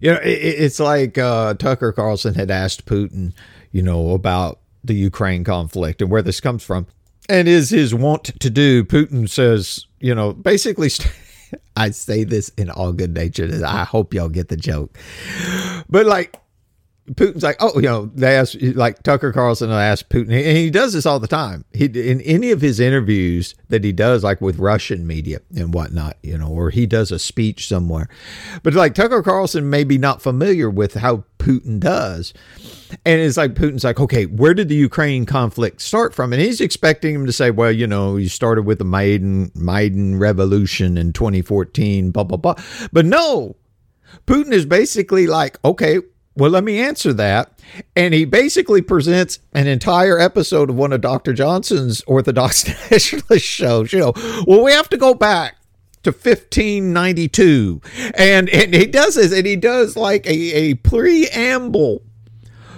[0.00, 3.32] You know, it, it's like uh, Tucker Carlson had asked Putin,
[3.70, 6.86] you know, about the Ukraine conflict and where this comes from.
[7.28, 10.90] And is his want to do, Putin says, you know, basically,
[11.76, 13.48] I say this in all good nature.
[13.64, 14.98] I hope y'all get the joke.
[15.88, 16.36] But like,
[17.10, 20.92] Putin's like, oh, you know, they ask like Tucker Carlson asked Putin, and he does
[20.92, 21.64] this all the time.
[21.72, 26.16] He in any of his interviews that he does, like with Russian media and whatnot,
[26.22, 28.08] you know, or he does a speech somewhere.
[28.62, 32.32] But like Tucker Carlson may be not familiar with how Putin does,
[33.04, 36.32] and it's like Putin's like, okay, where did the Ukraine conflict start from?
[36.32, 40.20] And he's expecting him to say, well, you know, you started with the Maidan Maidan
[40.20, 42.54] Revolution in 2014, blah blah blah.
[42.92, 43.56] But no,
[44.24, 45.98] Putin is basically like, okay,
[46.34, 47.58] well, let me answer that.
[47.94, 51.32] And he basically presents an entire episode of one of Dr.
[51.32, 53.92] Johnson's Orthodox Nationalist shows.
[53.92, 54.12] You know,
[54.46, 55.56] well, we have to go back
[56.02, 57.80] to 1592.
[58.14, 62.02] And, and he does this, and he does like a, a preamble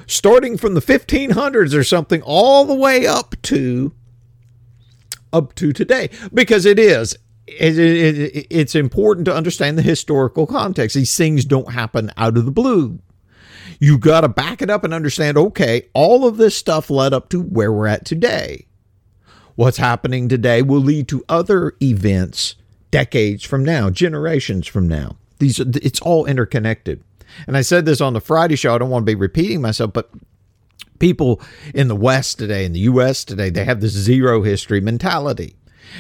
[0.07, 3.93] starting from the 1500s or something all the way up to
[5.33, 10.95] up to today because it is it, it, it's important to understand the historical context
[10.95, 13.01] these things don't happen out of the blue
[13.85, 17.29] you got to back it up and understand okay, all of this stuff led up
[17.29, 18.67] to where we're at today.
[19.57, 22.57] What's happening today will lead to other events
[22.91, 25.17] decades from now, generations from now.
[25.39, 27.03] These it's all interconnected.
[27.47, 29.93] And I said this on the Friday show, I don't want to be repeating myself,
[29.93, 30.11] but
[30.99, 31.43] people
[31.75, 35.57] in the West today, in the US today, they have this zero history mentality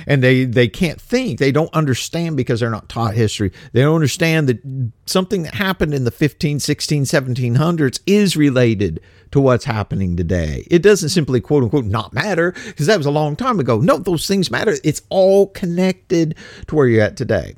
[0.06, 1.38] and they they can't think.
[1.38, 3.52] They don't understand because they're not taught history.
[3.72, 9.00] They don't understand that something that happened in the 15 16 1700s is related
[9.32, 10.66] to what's happening today.
[10.70, 13.78] It doesn't simply quote unquote not matter because that was a long time ago.
[13.78, 14.76] No those things matter.
[14.84, 16.36] It's all connected
[16.68, 17.56] to where you're at today.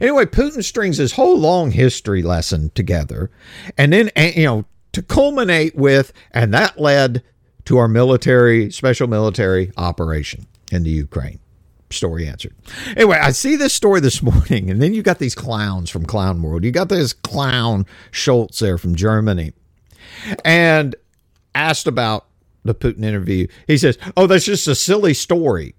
[0.00, 3.30] Anyway, Putin strings his whole long history lesson together,
[3.78, 7.22] and then, you know, to culminate with, and that led
[7.64, 11.38] to our military, special military operation in the Ukraine
[11.90, 12.54] story answered.
[12.96, 16.42] Anyway, I see this story this morning, and then you got these clowns from Clown
[16.42, 16.64] World.
[16.64, 19.52] You got this clown Scholz there from Germany,
[20.44, 20.96] and
[21.54, 22.26] asked about
[22.64, 23.46] the Putin interview.
[23.66, 25.74] He says, "Oh, that's just a silly story."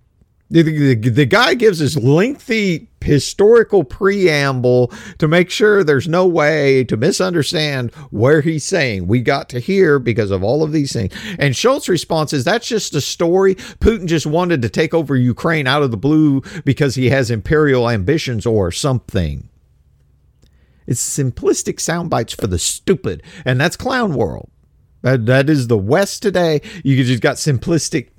[0.50, 6.84] The, the, the, guy gives this lengthy historical preamble to make sure there's no way
[6.84, 11.12] to misunderstand where he's saying we got to hear because of all of these things.
[11.40, 13.56] And Scholz's response is that's just a story.
[13.56, 17.90] Putin just wanted to take over Ukraine out of the blue because he has imperial
[17.90, 19.50] ambitions or something.
[20.86, 24.50] It's simplistic sound bites for the stupid, and that's clown world.
[25.02, 26.62] That, that is the West today.
[26.84, 28.10] You just got simplistic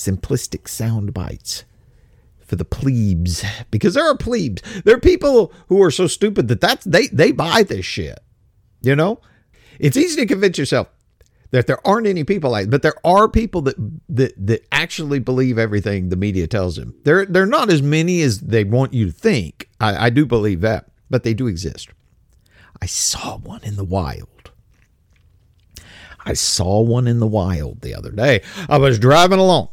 [0.00, 1.64] simplistic sound bites
[2.50, 4.62] for the plebes because there are plebes.
[4.84, 8.18] There are people who are so stupid that that's they they buy this shit.
[8.82, 9.20] You know,
[9.78, 10.88] it's easy to convince yourself
[11.52, 13.76] that there aren't any people like, but there are people that
[14.08, 16.94] that that actually believe everything the media tells them.
[17.04, 19.68] There they're not as many as they want you to think.
[19.80, 21.88] I, I do believe that, but they do exist.
[22.82, 24.28] I saw one in the wild.
[26.24, 28.42] I saw one in the wild the other day.
[28.68, 29.68] I was driving along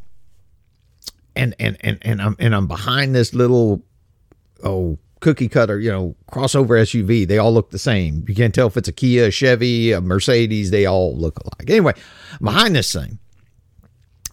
[1.38, 3.84] and and and, and I'm and I'm behind this little
[4.64, 7.28] oh cookie cutter, you know, crossover SUV.
[7.28, 8.24] They all look the same.
[8.28, 10.72] You can't tell if it's a Kia, a Chevy, a Mercedes.
[10.72, 11.70] They all look alike.
[11.70, 11.94] Anyway,
[12.42, 13.20] behind this thing,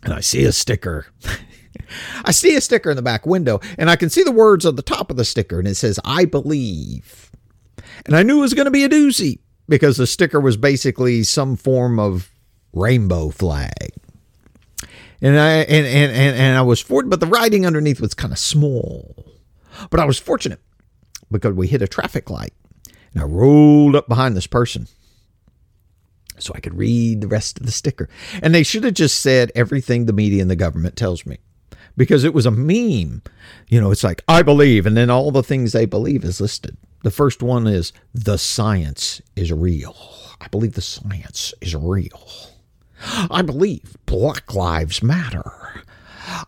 [0.03, 1.07] and I see a sticker.
[2.25, 4.77] I see a sticker in the back window, and I can see the words on
[4.77, 7.31] the top of the sticker, and it says, I believe.
[8.07, 11.23] And I knew it was going to be a doozy because the sticker was basically
[11.25, 12.31] some form of
[12.73, 13.93] rainbow flag.
[15.25, 18.33] And I and and and, and I was for but the writing underneath was kind
[18.33, 19.25] of small.
[19.91, 20.61] But I was fortunate
[21.33, 22.53] because we hit a traffic light
[23.15, 24.87] and I rolled up behind this person
[26.39, 28.11] so I could read the rest of the sticker.
[28.43, 31.39] And they should have just said everything the media and the government tells me
[31.97, 33.23] because it was a meme.
[33.69, 36.77] You know, it's like, I believe, and then all the things they believe is listed.
[37.03, 39.97] The first one is the science is real.
[40.39, 42.54] I believe the science is real.
[43.31, 45.83] I believe Black Lives Matter.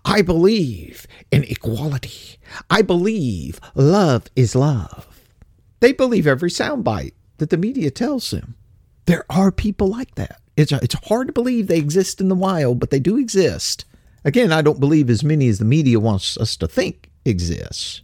[0.04, 2.38] I believe in equality.
[2.70, 5.06] I believe love is love.
[5.80, 8.54] They believe every soundbite that the media tells them.
[9.04, 10.40] There are people like that.
[10.56, 13.84] It's, it's hard to believe they exist in the wild, but they do exist.
[14.24, 18.00] Again, I don't believe as many as the media wants us to think exists.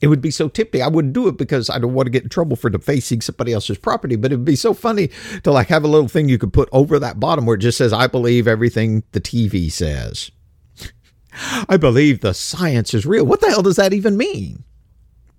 [0.00, 0.82] It would be so tippy.
[0.82, 3.52] I wouldn't do it because I don't want to get in trouble for defacing somebody
[3.52, 4.16] else's property.
[4.16, 5.10] But it would be so funny
[5.42, 7.78] to like have a little thing you could put over that bottom where it just
[7.78, 10.30] says, I believe everything the TV says.
[11.68, 13.24] I believe the science is real.
[13.24, 14.64] What the hell does that even mean?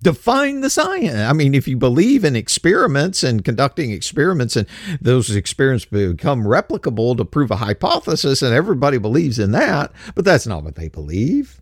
[0.00, 1.16] Define the science.
[1.16, 4.68] I mean, if you believe in experiments and conducting experiments, and
[5.00, 10.46] those experiments become replicable to prove a hypothesis, and everybody believes in that, but that's
[10.46, 11.60] not what they believe.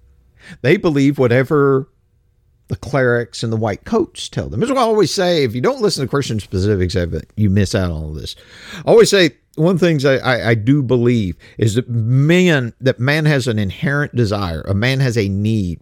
[0.61, 1.89] They believe whatever
[2.69, 4.63] the clerics and the white coats tell them.
[4.63, 6.97] As I always say, if you don't listen to Christian specifics,
[7.37, 8.35] you miss out on all this.
[8.85, 12.75] I always say one of the things I, I, I, do believe is that man
[12.81, 15.81] that man has an inherent desire a man has a need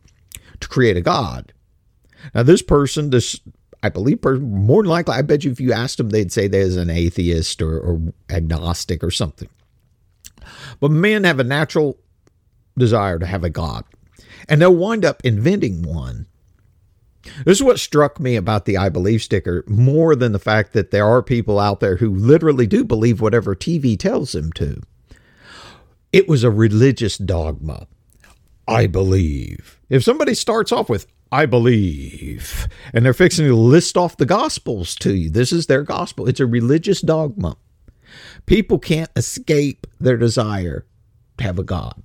[0.60, 1.52] to create a god
[2.34, 3.40] now this person this
[3.82, 6.76] i believe more than likely i bet you if you asked them they'd say there's
[6.76, 9.48] an atheist or, or agnostic or something
[10.80, 11.98] but men have a natural
[12.78, 13.84] desire to have a god
[14.48, 16.26] and they'll wind up inventing one
[17.44, 20.90] this is what struck me about the I believe sticker more than the fact that
[20.90, 24.80] there are people out there who literally do believe whatever TV tells them to.
[26.12, 27.86] It was a religious dogma.
[28.66, 29.80] I believe.
[29.90, 34.94] If somebody starts off with, I believe, and they're fixing to list off the gospels
[34.96, 36.28] to you, this is their gospel.
[36.28, 37.56] It's a religious dogma.
[38.46, 40.86] People can't escape their desire
[41.38, 42.02] to have a God.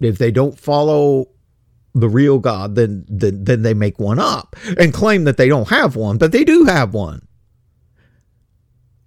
[0.00, 1.28] If they don't follow
[2.00, 5.68] the real God, then, then then they make one up and claim that they don't
[5.68, 7.26] have one, but they do have one.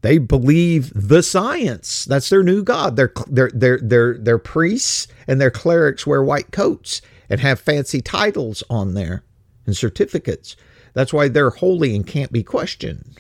[0.02, 2.06] They believe the science.
[2.06, 2.96] That's their new God.
[2.96, 8.02] Their their their their their priests and their clerics wear white coats and have fancy
[8.02, 9.24] titles on there
[9.66, 10.56] and certificates.
[10.94, 13.20] That's why they're holy and can't be questioned.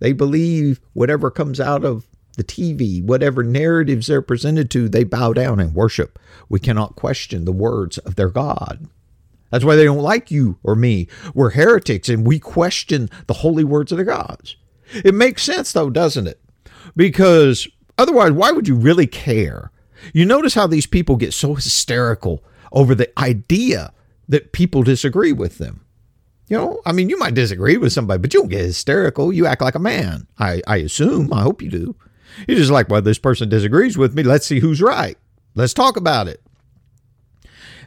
[0.00, 5.32] They believe whatever comes out of the TV, whatever narratives they're presented to, they bow
[5.32, 6.18] down and worship.
[6.48, 8.88] We cannot question the words of their God.
[9.50, 11.06] That's why they don't like you or me.
[11.32, 14.56] We're heretics and we question the holy words of the gods.
[14.92, 16.40] It makes sense, though, doesn't it?
[16.96, 19.70] Because otherwise, why would you really care?
[20.12, 22.42] You notice how these people get so hysterical
[22.72, 23.92] over the idea
[24.28, 25.84] that people disagree with them.
[26.48, 29.32] You know, I mean, you might disagree with somebody, but you don't get hysterical.
[29.32, 30.26] You act like a man.
[30.38, 31.32] I, I assume.
[31.32, 31.96] I hope you do.
[32.46, 34.22] You're just like, well, this person disagrees with me.
[34.22, 35.16] Let's see who's right.
[35.54, 36.40] Let's talk about it.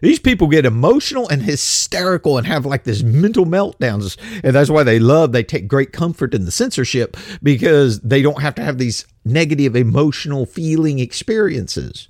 [0.01, 4.17] These people get emotional and hysterical and have like this mental meltdowns.
[4.43, 8.41] And that's why they love, they take great comfort in the censorship because they don't
[8.41, 12.07] have to have these negative emotional feeling experiences.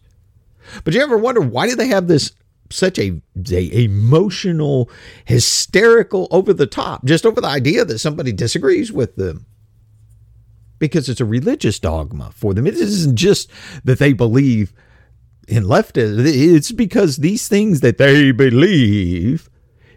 [0.83, 2.33] But you ever wonder why do they have this
[2.69, 4.89] such a, a emotional,
[5.23, 9.45] hysterical, over the top, just over the idea that somebody disagrees with them?
[10.79, 12.67] Because it's a religious dogma for them.
[12.67, 13.51] It isn't just
[13.83, 14.73] that they believe
[15.47, 19.49] in leftism, it's because these things that they believe.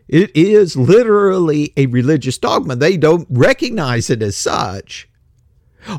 [0.07, 2.75] It is literally a religious dogma.
[2.75, 5.09] They don't recognize it as such.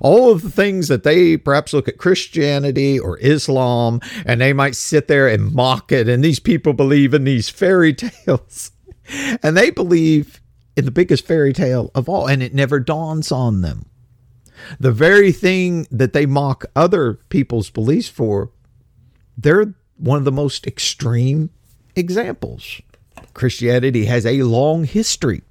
[0.02, 4.76] All of the things that they perhaps look at Christianity or Islam and they might
[4.76, 6.10] sit there and mock it.
[6.10, 8.72] And these people believe in these fairy tales.
[9.42, 10.42] And they believe
[10.76, 12.28] in the biggest fairy tale of all.
[12.28, 13.91] And it never dawns on them
[14.80, 18.52] the very thing that they mock other people's beliefs for,
[19.38, 21.50] they're one of the most extreme
[21.96, 22.82] examples.
[23.34, 25.44] Christianity has a long history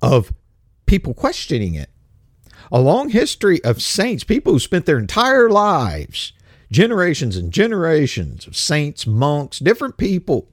[0.00, 0.32] of
[0.86, 1.90] people questioning it.
[2.72, 6.32] a long history of saints, people who spent their entire lives,
[6.70, 10.48] generations and generations of saints, monks, different people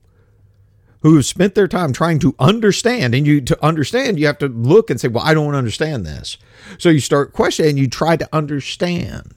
[1.01, 3.13] who have spent their time trying to understand.
[3.13, 6.37] And you to understand, you have to look and say, Well, I don't understand this.
[6.77, 9.33] So you start questioning you try to understand.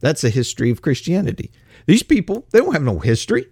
[0.00, 1.50] That's the history of Christianity.
[1.86, 3.46] These people, they don't have no history.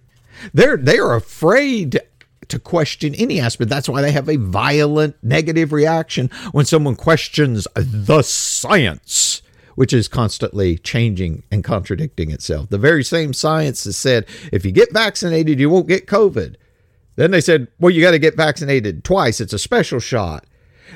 [0.53, 2.01] They're they are afraid
[2.49, 3.71] to question any aspect.
[3.71, 9.43] That's why they have a violent negative reaction when someone questions the science,
[9.77, 12.69] which is constantly changing and contradicting itself.
[12.69, 16.57] The very same science has said if you get vaccinated, you won't get COVID.
[17.15, 19.41] Then they said, well, you got to get vaccinated twice.
[19.41, 20.45] It's a special shot.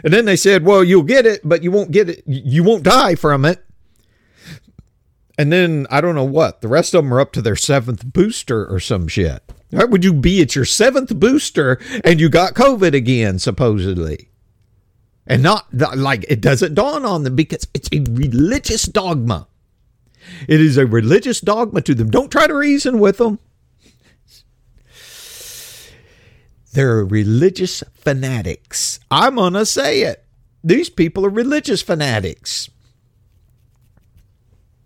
[0.04, 2.22] And then they said, well, you'll get it, but you won't get it.
[2.26, 3.64] You won't die from it.
[5.38, 6.60] And then I don't know what.
[6.60, 9.42] The rest of them are up to their seventh booster or some shit.
[9.72, 14.29] Would you be at your seventh booster and you got COVID again, supposedly?
[15.26, 19.46] And not like it doesn't dawn on them because it's a religious dogma.
[20.48, 22.10] It is a religious dogma to them.
[22.10, 23.38] Don't try to reason with them.
[26.72, 29.00] They're religious fanatics.
[29.10, 30.24] I'm going to say it.
[30.62, 32.70] These people are religious fanatics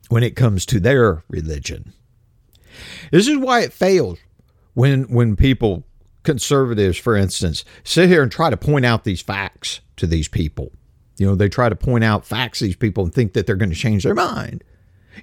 [0.09, 1.93] when it comes to their religion.
[3.11, 4.19] This is why it fails
[4.75, 5.85] when when people
[6.23, 10.73] conservatives for instance sit here and try to point out these facts to these people.
[11.17, 13.57] You know, they try to point out facts to these people and think that they're
[13.57, 14.65] going to change their mind.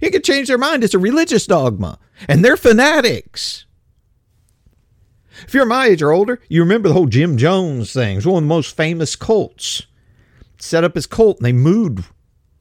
[0.01, 0.83] You can change their mind.
[0.83, 1.99] It's a religious dogma.
[2.29, 3.65] And they're fanatics.
[5.45, 8.17] If you're my age or older, you remember the whole Jim Jones thing.
[8.17, 9.83] It's one of the most famous cults.
[10.59, 12.05] Set up his cult and they moved.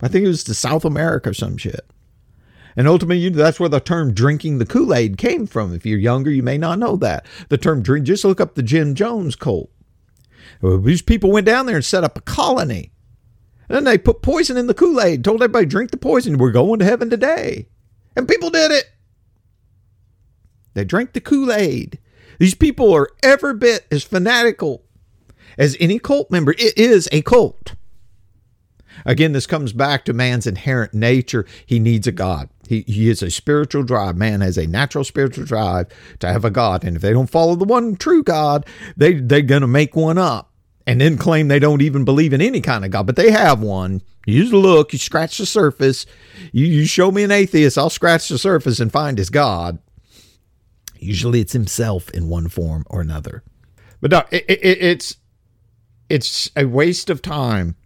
[0.00, 1.86] I think it was to South America or some shit.
[2.76, 5.74] And ultimately, that's where the term drinking the Kool Aid came from.
[5.74, 7.26] If you're younger, you may not know that.
[7.48, 9.70] The term drink, just look up the Jim Jones cult.
[10.62, 12.92] These people went down there and set up a colony.
[13.68, 16.38] And then they put poison in the Kool Aid, told everybody, drink the poison.
[16.38, 17.68] We're going to heaven today.
[18.16, 18.86] And people did it.
[20.74, 21.98] They drank the Kool Aid.
[22.38, 24.84] These people are every bit as fanatical
[25.56, 26.52] as any cult member.
[26.52, 27.74] It is a cult.
[29.06, 31.46] Again, this comes back to man's inherent nature.
[31.64, 32.50] He needs a God.
[32.68, 34.16] He, he is a spiritual drive.
[34.16, 35.86] Man has a natural spiritual drive
[36.18, 36.84] to have a God.
[36.84, 40.18] And if they don't follow the one true God, they, they're going to make one
[40.18, 40.49] up
[40.90, 43.60] and then claim they don't even believe in any kind of God, but they have
[43.60, 44.02] one.
[44.26, 46.04] You just look, you scratch the surface.
[46.50, 49.78] You, you show me an atheist, I'll scratch the surface and find his God.
[50.98, 53.44] Usually it's himself in one form or another.
[54.00, 55.16] But no, it, it, it's
[56.08, 57.76] it's a waste of time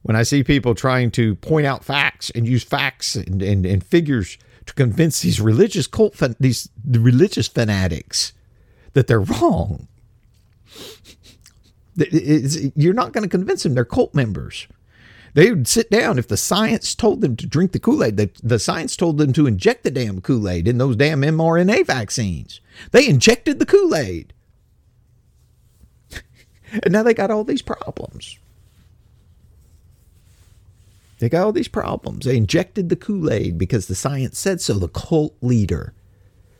[0.00, 3.84] when I see people trying to point out facts and use facts and, and, and
[3.84, 8.32] figures to convince these religious cult these religious fanatics
[8.94, 9.88] that they're wrong.
[11.98, 13.74] It's, you're not going to convince them.
[13.74, 14.66] They're cult members.
[15.34, 18.16] They would sit down if the science told them to drink the Kool Aid.
[18.16, 21.86] The, the science told them to inject the damn Kool Aid in those damn mRNA
[21.86, 22.62] vaccines.
[22.92, 24.32] They injected the Kool Aid.
[26.72, 28.38] and now they got all these problems.
[31.18, 32.24] They got all these problems.
[32.24, 34.74] They injected the Kool Aid because the science said so.
[34.74, 35.92] The cult leader,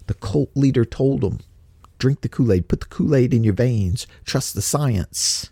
[0.07, 1.41] the cult leader told them,
[1.99, 5.51] drink the Kool Aid, put the Kool Aid in your veins, trust the science,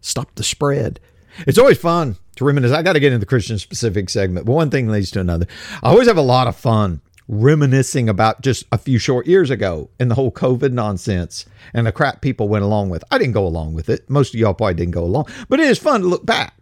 [0.00, 1.00] stop the spread.
[1.46, 2.72] It's always fun to reminisce.
[2.72, 5.46] I got to get into the Christian specific segment, but one thing leads to another.
[5.82, 9.88] I always have a lot of fun reminiscing about just a few short years ago
[10.00, 13.04] and the whole COVID nonsense and the crap people went along with.
[13.10, 14.10] I didn't go along with it.
[14.10, 16.54] Most of y'all probably didn't go along, but it is fun to look back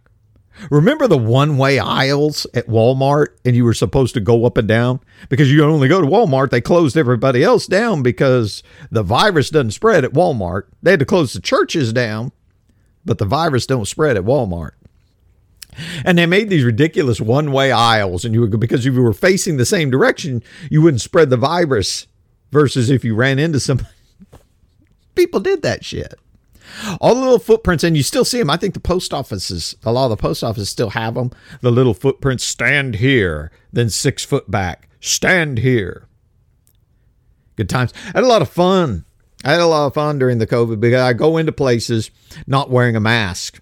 [0.69, 4.67] Remember the one way aisles at Walmart and you were supposed to go up and
[4.67, 4.99] down?
[5.29, 9.71] Because you only go to Walmart, they closed everybody else down because the virus doesn't
[9.71, 10.63] spread at Walmart.
[10.81, 12.31] They had to close the churches down,
[13.05, 14.71] but the virus don't spread at Walmart.
[16.03, 19.13] And they made these ridiculous one way aisles, and you were because if you were
[19.13, 22.07] facing the same direction, you wouldn't spread the virus
[22.51, 23.85] versus if you ran into some
[25.15, 26.15] people did that shit
[27.01, 28.49] all the little footprints, and you still see them.
[28.49, 31.31] I think the post offices, a lot of the post offices still have them.
[31.61, 36.07] The little footprints stand here, then six foot back, stand here.
[37.55, 37.93] Good times.
[38.07, 39.05] I had a lot of fun.
[39.43, 42.11] I had a lot of fun during the COVID because I go into places
[42.45, 43.61] not wearing a mask.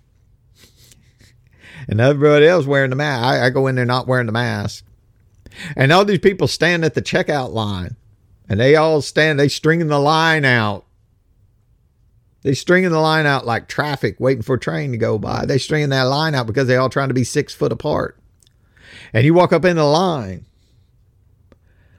[1.87, 3.23] And everybody else wearing the mask.
[3.23, 4.83] I, I go in there not wearing the mask.
[5.75, 7.95] And all these people stand at the checkout line.
[8.49, 10.85] And they all stand, they stringing the line out
[12.47, 15.45] they stringing the line out like traffic waiting for a train to go by.
[15.45, 18.17] They stringing that line out because they all trying to be six foot apart.
[19.11, 20.45] And you walk up in the line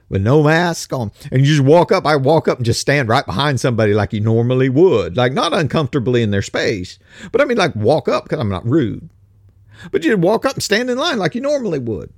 [0.09, 2.07] with no mask on, and you just walk up.
[2.07, 5.53] I walk up and just stand right behind somebody like you normally would, like not
[5.53, 6.97] uncomfortably in their space,
[7.31, 9.07] but I mean like walk up because I'm not rude.
[9.91, 12.11] But you'd walk up and stand in line like you normally would.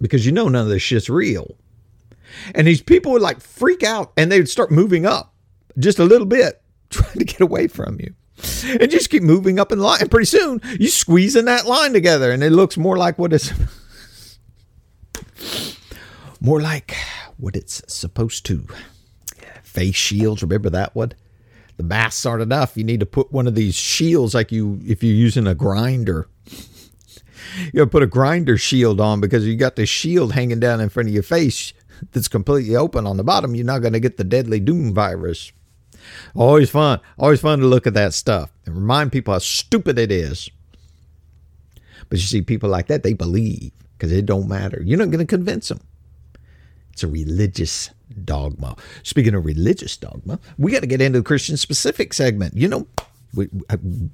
[0.00, 1.56] Because you know none of this shit's real.
[2.54, 5.34] And these people would like freak out and they would start moving up
[5.76, 8.14] just a little bit, trying to get away from you.
[8.80, 10.00] And just keep moving up in line.
[10.00, 13.32] And pretty soon you squeeze in that line together and it looks more like what
[13.32, 13.52] it's
[16.40, 16.96] more like
[17.36, 18.66] what it's supposed to.
[19.62, 21.12] Face shields, remember that one?
[21.76, 22.76] The masks aren't enough.
[22.76, 26.28] You need to put one of these shields like you if you're using a grinder.
[27.66, 30.88] You gotta put a grinder shield on because you got this shield hanging down in
[30.88, 31.72] front of your face
[32.12, 33.54] that's completely open on the bottom.
[33.54, 35.52] You're not gonna get the deadly doom virus.
[36.34, 37.00] Always fun.
[37.18, 40.50] Always fun to look at that stuff and remind people how stupid it is.
[42.08, 44.82] But you see, people like that, they believe because it don't matter.
[44.84, 45.80] You're not going to convince them.
[46.92, 47.90] It's a religious
[48.24, 48.76] dogma.
[49.02, 52.56] Speaking of religious dogma, we got to get into the Christian specific segment.
[52.56, 52.86] You know,
[53.34, 53.48] we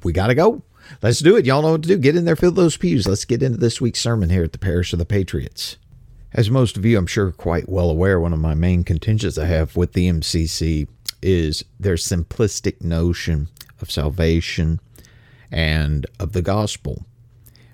[0.02, 0.62] we got to go.
[1.02, 1.46] Let's do it.
[1.46, 1.96] Y'all know what to do.
[1.96, 3.08] Get in there, fill those pews.
[3.08, 5.78] Let's get into this week's sermon here at the Parish of the Patriots.
[6.32, 9.46] As most of you, I'm sure, quite well aware, one of my main contentions I
[9.46, 10.88] have with the MCC
[11.24, 13.48] is their simplistic notion
[13.80, 14.80] of salvation
[15.50, 17.06] and of the gospel.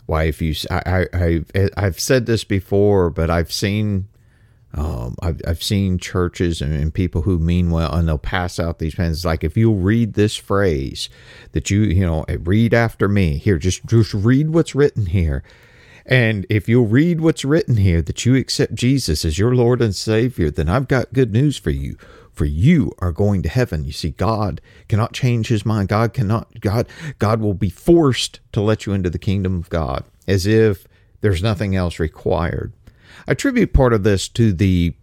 [0.06, 1.40] Why, if you, I, I,
[1.76, 4.08] I've said this before, but I've seen
[4.72, 8.78] um, I've, I've seen churches and, and, people who mean well, and they'll pass out
[8.78, 9.24] these pens.
[9.24, 11.08] Like if you'll read this phrase
[11.52, 15.42] that you, you know, read after me here, just, just read what's written here.
[16.06, 19.94] And if you'll read what's written here, that you accept Jesus as your Lord and
[19.94, 21.96] Savior, then I've got good news for you.
[22.40, 23.84] For you are going to heaven.
[23.84, 25.90] You see, God cannot change his mind.
[25.90, 26.88] God cannot, God,
[27.18, 30.86] God will be forced to let you into the kingdom of God as if
[31.20, 32.72] there's nothing else required.
[33.28, 34.94] I attribute part of this to the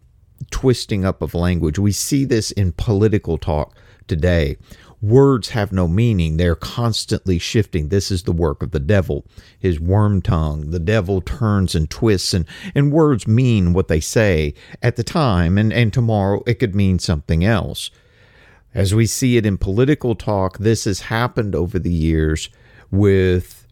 [0.49, 1.77] twisting up of language.
[1.77, 3.75] We see this in political talk
[4.07, 4.57] today.
[5.01, 6.37] Words have no meaning.
[6.37, 7.89] They're constantly shifting.
[7.89, 9.25] This is the work of the devil,
[9.59, 10.71] his worm tongue.
[10.71, 15.57] The devil turns and twists, and, and words mean what they say at the time,
[15.57, 17.91] and, and tomorrow it could mean something else.
[18.73, 22.49] As we see it in political talk, this has happened over the years
[22.91, 23.67] with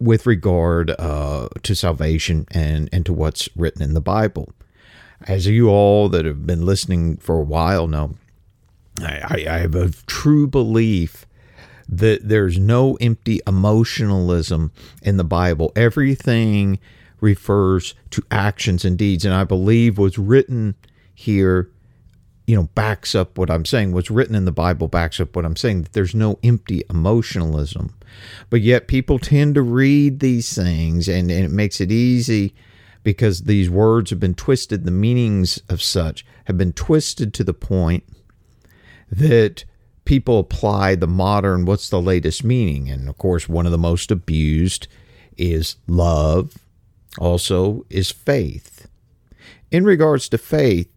[0.00, 4.52] with regard uh, to salvation and, and to what's written in the Bible.
[5.22, 8.14] As you all that have been listening for a while know,
[9.04, 11.26] I, I have a true belief
[11.88, 14.72] that there's no empty emotionalism
[15.02, 15.72] in the Bible.
[15.74, 16.78] Everything
[17.20, 19.24] refers to actions and deeds.
[19.24, 20.74] And I believe what's written
[21.14, 21.70] here,
[22.46, 23.92] you know, backs up what I'm saying.
[23.92, 27.94] What's written in the Bible backs up what I'm saying, that there's no empty emotionalism.
[28.50, 32.54] But yet people tend to read these things and, and it makes it easy
[33.02, 34.84] because these words have been twisted.
[34.84, 38.04] The meanings of such have been twisted to the point
[39.10, 39.64] that
[40.04, 42.88] people apply the modern, what's the latest meaning?
[42.90, 44.88] And of course, one of the most abused
[45.36, 46.56] is love,
[47.18, 48.88] also is faith.
[49.70, 50.88] In regards to faith,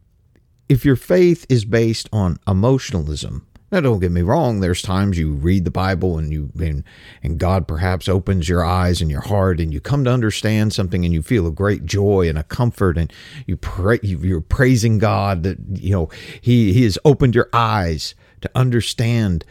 [0.69, 4.59] if your faith is based on emotionalism, now, don't get me wrong.
[4.59, 6.83] There's times you read the Bible and you and,
[7.23, 11.05] and God perhaps opens your eyes and your heart and you come to understand something
[11.05, 13.13] and you feel a great joy and a comfort and
[13.45, 16.09] you pray you're praising God that you know
[16.41, 19.45] He He has opened your eyes to understand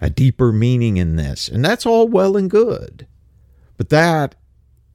[0.00, 3.06] a deeper meaning in this, and that's all well and good.
[3.76, 4.36] But that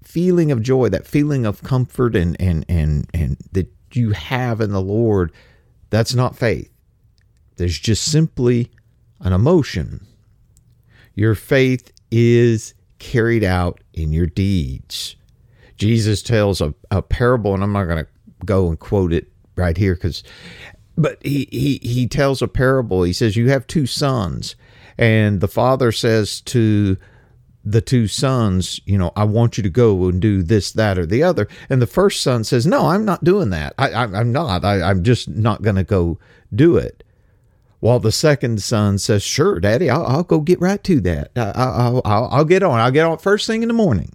[0.03, 4.71] feeling of joy, that feeling of comfort and and and and that you have in
[4.71, 5.33] the Lord,
[5.89, 6.71] that's not faith.
[7.59, 8.71] There's just simply
[9.19, 10.07] an emotion.
[11.13, 15.17] Your faith is carried out in your deeds.
[15.75, 18.09] Jesus tells a, a parable, and I'm not going to
[18.45, 20.23] go and quote it right here because,
[20.97, 23.03] but he, he, he tells a parable.
[23.03, 24.55] He says, You have two sons,
[24.97, 26.95] and the father says to
[27.65, 31.05] the two sons, you know, I want you to go and do this, that, or
[31.05, 31.49] the other.
[31.69, 33.73] And the first son says, No, I'm not doing that.
[33.77, 34.63] I, I, am not.
[34.63, 36.19] I, I'm just not going to go
[36.55, 37.03] do it.
[37.79, 41.31] While the second son says, Sure, Daddy, I'll, I'll go get right to that.
[41.35, 42.79] I, will I'll, I'll get on.
[42.79, 44.13] I'll get on first thing in the morning.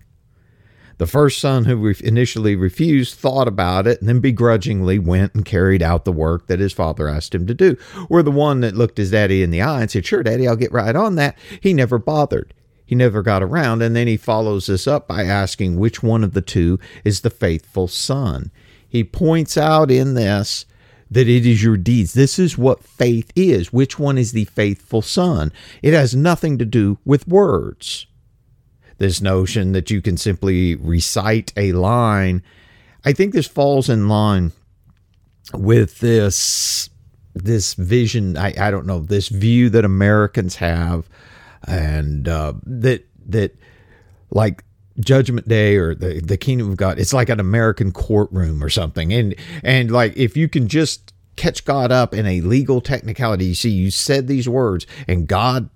[0.98, 5.82] The first son, who initially refused, thought about it and then begrudgingly went and carried
[5.82, 7.76] out the work that his father asked him to do.
[8.08, 10.56] Where the one that looked his daddy in the eye and said, Sure, Daddy, I'll
[10.56, 12.54] get right on that, he never bothered.
[12.86, 13.82] He never got around.
[13.82, 17.30] And then he follows this up by asking which one of the two is the
[17.30, 18.52] faithful son.
[18.86, 20.66] He points out in this
[21.14, 22.12] that it is your deeds.
[22.12, 23.72] This is what faith is.
[23.72, 25.52] Which one is the faithful son?
[25.80, 28.06] It has nothing to do with words.
[28.98, 32.42] This notion that you can simply recite a line,
[33.04, 34.52] I think this falls in line
[35.52, 36.90] with this
[37.34, 38.36] this vision.
[38.36, 41.08] I, I don't know this view that Americans have,
[41.66, 43.56] and uh, that that
[44.30, 44.64] like
[45.00, 49.12] judgment day or the, the kingdom of god it's like an american courtroom or something.
[49.12, 53.54] And and like if you can just catch god up in a legal technicality you
[53.54, 55.68] see you said these words and god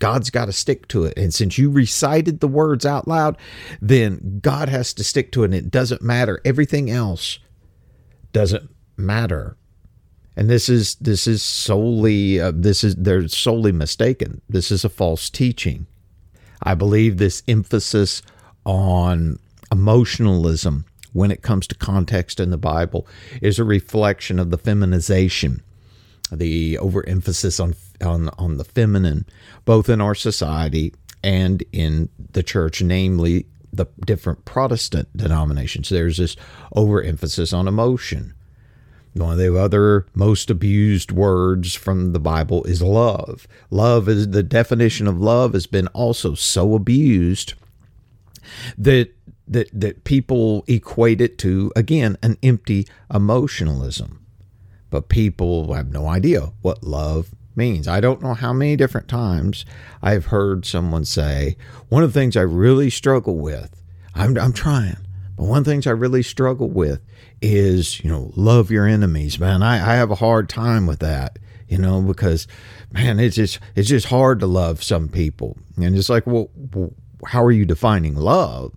[0.00, 1.16] god's got to stick to it.
[1.16, 3.36] And since you recited the words out loud
[3.80, 6.40] then god has to stick to it and it doesn't matter.
[6.44, 7.38] Everything else
[8.32, 9.56] doesn't matter.
[10.36, 14.40] And this is this is solely uh, this is they're solely mistaken.
[14.48, 15.86] This is a false teaching.
[16.62, 18.22] I believe this emphasis
[18.70, 19.36] on
[19.72, 23.04] emotionalism when it comes to context in the Bible
[23.42, 25.60] is a reflection of the feminization,
[26.30, 29.26] the overemphasis on on on the feminine,
[29.64, 30.94] both in our society
[31.24, 35.88] and in the church, namely the different Protestant denominations.
[35.88, 36.36] There's this
[36.72, 38.34] overemphasis on emotion.
[39.14, 43.48] One of the other most abused words from the Bible is love.
[43.68, 47.54] Love is the definition of love has been also so abused
[48.78, 49.10] that
[49.48, 54.24] that that people equate it to again an empty emotionalism.
[54.90, 57.86] But people have no idea what love means.
[57.86, 59.64] I don't know how many different times
[60.02, 61.56] I've heard someone say,
[61.88, 63.82] one of the things I really struggle with,
[64.14, 64.96] I'm, I'm trying,
[65.36, 67.00] but one of the things I really struggle with
[67.40, 69.62] is, you know, love your enemies, man.
[69.62, 71.38] I, I have a hard time with that,
[71.68, 72.46] you know, because,
[72.92, 75.56] man, it's just, it's just hard to love some people.
[75.76, 76.50] And it's like, well,
[77.26, 78.72] how are you defining love?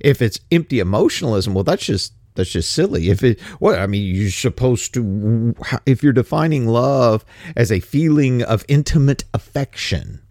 [0.00, 3.10] If it's empty emotionalism, well, that's just that's just silly.
[3.10, 7.24] If it, what I mean, you're supposed to, if you're defining love
[7.56, 10.22] as a feeling of intimate affection,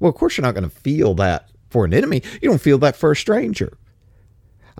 [0.00, 2.22] well, of course you're not going to feel that for an enemy.
[2.42, 3.78] You don't feel that for a stranger.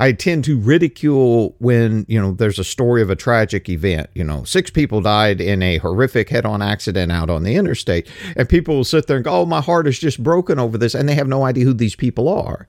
[0.01, 4.09] I tend to ridicule when, you know, there's a story of a tragic event.
[4.15, 8.09] You know, six people died in a horrific head on accident out on the interstate.
[8.35, 10.95] And people will sit there and go, oh, my heart is just broken over this.
[10.95, 12.67] And they have no idea who these people are.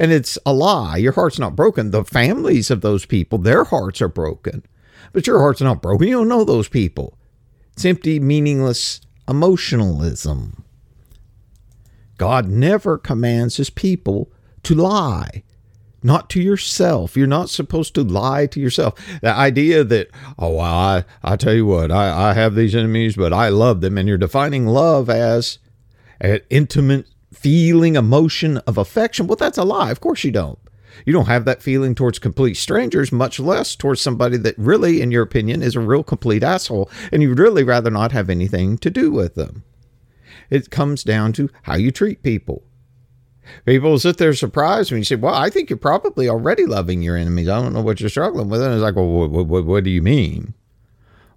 [0.00, 0.96] And it's a lie.
[0.96, 1.92] Your heart's not broken.
[1.92, 4.66] The families of those people, their hearts are broken.
[5.12, 6.08] But your heart's not broken.
[6.08, 7.16] You don't know those people.
[7.74, 10.64] It's empty, meaningless emotionalism.
[12.18, 14.32] God never commands his people
[14.64, 15.44] to lie
[16.04, 17.16] not to yourself.
[17.16, 18.94] You're not supposed to lie to yourself.
[19.22, 23.32] The idea that, oh, I, I tell you what, I, I have these enemies, but
[23.32, 23.96] I love them.
[23.96, 25.58] And you're defining love as
[26.20, 29.26] an intimate feeling, emotion of affection.
[29.26, 29.90] Well, that's a lie.
[29.90, 30.58] Of course you don't.
[31.04, 35.10] You don't have that feeling towards complete strangers, much less towards somebody that really, in
[35.10, 36.90] your opinion, is a real complete asshole.
[37.10, 39.64] And you'd really rather not have anything to do with them.
[40.50, 42.62] It comes down to how you treat people.
[43.64, 47.16] People sit there surprised when you say, "Well, I think you're probably already loving your
[47.16, 47.48] enemies.
[47.48, 49.90] I don't know what you're struggling with." And it's like, "Well, what, what, what do
[49.90, 50.54] you mean?"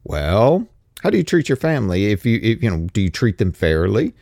[0.03, 0.67] Well,
[1.01, 2.11] how do you treat your family?
[2.11, 4.13] If you, if, you know, do you treat them fairly?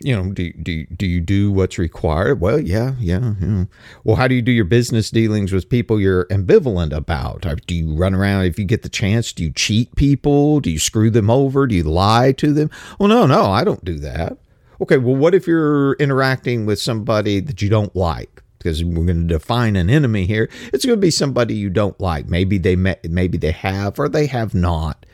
[0.00, 2.38] You know, do do do you do what's required?
[2.40, 3.64] Well, yeah, yeah, yeah.
[4.04, 7.46] Well, how do you do your business dealings with people you're ambivalent about?
[7.66, 9.32] Do you run around if you get the chance?
[9.32, 10.60] Do you cheat people?
[10.60, 11.66] Do you screw them over?
[11.66, 12.70] Do you lie to them?
[12.98, 14.36] Well, no, no, I don't do that.
[14.80, 18.42] Okay, well, what if you're interacting with somebody that you don't like?
[18.58, 20.48] Because we're going to define an enemy here.
[20.72, 22.26] It's going to be somebody you don't like.
[22.26, 25.06] Maybe they met, maybe they have, or they have not,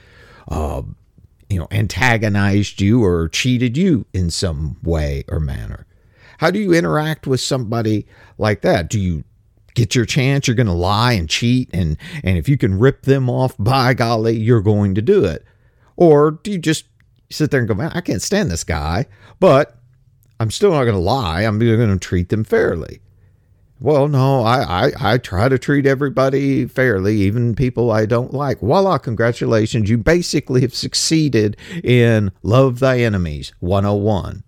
[0.49, 0.83] uh,
[1.49, 5.87] you know, antagonized you or cheated you in some way or manner.
[6.39, 8.07] How do you interact with somebody
[8.39, 8.89] like that?
[8.89, 9.23] Do you
[9.75, 10.49] get your chance?
[10.49, 13.95] You're going to lie and cheat, and and if you can rip them off, by
[13.95, 15.45] golly, you're going to do it.
[15.97, 16.87] Or do you just
[17.33, 19.07] you sit there and go, man, I can't stand this guy,
[19.41, 19.79] but
[20.39, 21.43] I'm still not going to lie.
[21.43, 23.01] I'm going to treat them fairly.
[23.81, 28.61] Well, no, I, I, I try to treat everybody fairly, even people I don't like.
[28.61, 29.91] Voila, congratulations.
[29.91, 34.45] You basically have succeeded in Love Thy Enemies 101.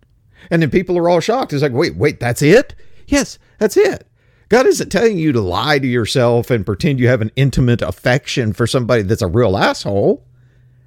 [0.50, 1.52] And then people are all shocked.
[1.52, 2.76] It's like, wait, wait, that's it?
[3.08, 4.06] Yes, that's it.
[4.50, 8.52] God isn't telling you to lie to yourself and pretend you have an intimate affection
[8.52, 10.24] for somebody that's a real asshole.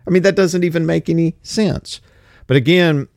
[0.08, 1.99] I mean, that doesn't even make any sense.
[2.47, 3.08] But again,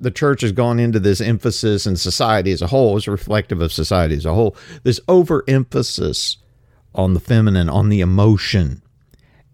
[0.00, 3.72] the church has gone into this emphasis, and society as a whole is reflective of
[3.72, 4.56] society as a whole.
[4.84, 6.36] This overemphasis
[6.94, 8.82] on the feminine, on the emotion.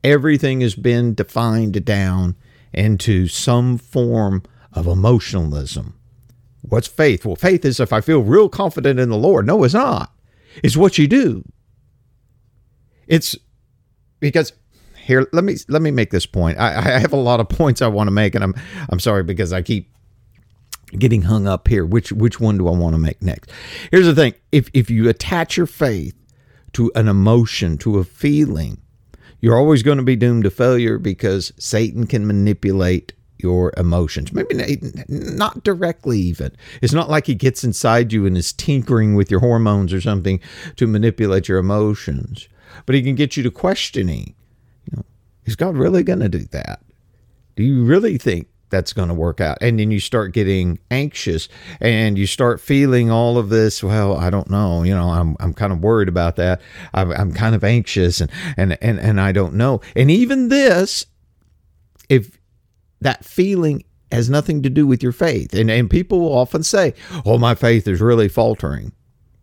[0.03, 2.37] Everything has been defined down
[2.75, 5.99] into some form of emotionalism.
[6.63, 7.25] What's faith?
[7.25, 9.47] Well, faith is if I feel real confident in the Lord.
[9.47, 10.13] No, it's not.
[10.63, 11.45] It's what you do.
[13.07, 13.37] It's
[14.21, 14.53] because
[15.05, 16.59] here let me let me make this point.
[16.59, 18.55] I, I have a lot of points I want to make, and I'm
[18.89, 19.91] I'm sorry because I keep
[20.99, 21.85] getting hung up here.
[21.85, 23.51] Which which one do I want to make next?
[23.91, 26.17] Here's the thing: if if you attach your faith
[26.73, 28.81] to an emotion, to a feeling,
[29.41, 34.33] you're always going to be doomed to failure because Satan can manipulate your emotions.
[34.33, 36.53] Maybe not directly, even.
[36.81, 40.41] It's not like he gets inside you and is tinkering with your hormones or something
[40.77, 42.49] to manipulate your emotions,
[42.87, 44.35] but he can get you to questioning.
[45.47, 46.81] Is God really going to do that?
[47.57, 49.59] Do you really think that's going to work out?
[49.61, 51.49] And then you start getting anxious
[51.81, 53.83] and you start feeling all of this.
[53.83, 54.83] Well, I don't know.
[54.83, 56.61] You know, I'm, I'm kind of worried about that.
[56.93, 59.81] I'm, I'm kind of anxious and, and, and, and I don't know.
[59.95, 61.07] And even this,
[62.09, 62.39] if
[63.01, 65.55] that feeling has nothing to do with your faith.
[65.55, 68.93] And, and people will often say, oh, my faith is really faltering.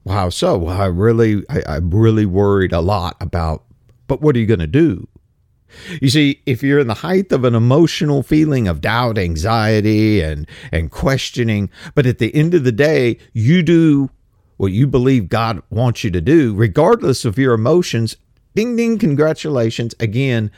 [0.07, 0.57] How so?
[0.57, 3.63] Well, I really, I, I'm really worried a lot about,
[4.07, 5.07] but what are you going to do?
[6.01, 10.47] You see, if you're in the height of an emotional feeling of doubt, anxiety, and,
[10.71, 14.09] and questioning, but at the end of the day, you do
[14.57, 18.17] what you believe God wants you to do, regardless of your emotions,
[18.55, 19.95] ding, ding, congratulations.
[19.99, 20.51] Again,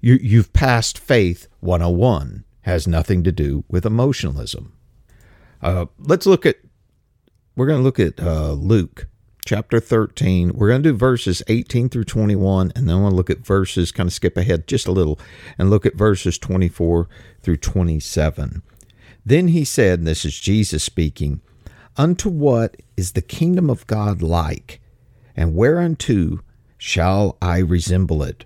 [0.00, 4.72] you, you've passed faith 101 has nothing to do with emotionalism.
[5.62, 6.56] Uh, let's look at,
[7.56, 9.06] we're going to look at uh, Luke
[9.44, 10.52] chapter 13.
[10.54, 14.06] We're going to do verses 18 through 21, and then we'll look at verses, kind
[14.06, 15.18] of skip ahead just a little,
[15.58, 17.08] and look at verses 24
[17.42, 18.62] through 27.
[19.24, 21.40] Then he said, and this is Jesus speaking,
[21.96, 24.80] Unto what is the kingdom of God like,
[25.36, 26.40] and whereunto
[26.76, 28.44] shall I resemble it?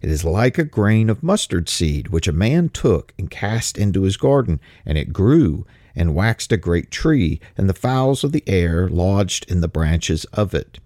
[0.00, 4.02] It is like a grain of mustard seed, which a man took and cast into
[4.02, 8.44] his garden, and it grew and waxed a great tree, and the fowls of the
[8.46, 10.78] air lodged in the branches of it.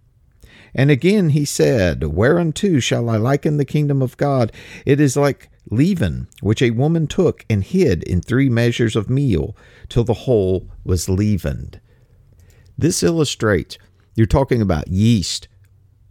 [0.74, 4.52] And again he said, Whereunto shall I liken the kingdom of God?
[4.86, 9.56] It is like leaven, which a woman took and hid in three measures of meal,
[9.88, 11.80] till the whole was leavened.
[12.78, 13.78] This illustrates
[14.14, 15.48] you're talking about yeast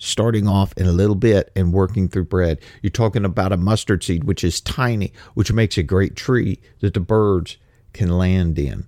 [0.01, 2.59] starting off in a little bit and working through bread.
[2.81, 6.95] You're talking about a mustard seed, which is tiny, which makes a great tree that
[6.95, 7.57] the birds
[7.93, 8.85] can land in.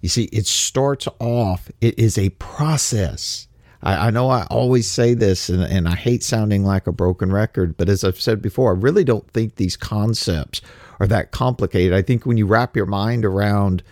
[0.00, 3.46] You see, it starts off, it is a process.
[3.82, 7.32] I, I know I always say this, and, and I hate sounding like a broken
[7.32, 10.60] record, but as I've said before, I really don't think these concepts
[10.98, 11.92] are that complicated.
[11.92, 13.82] I think when you wrap your mind around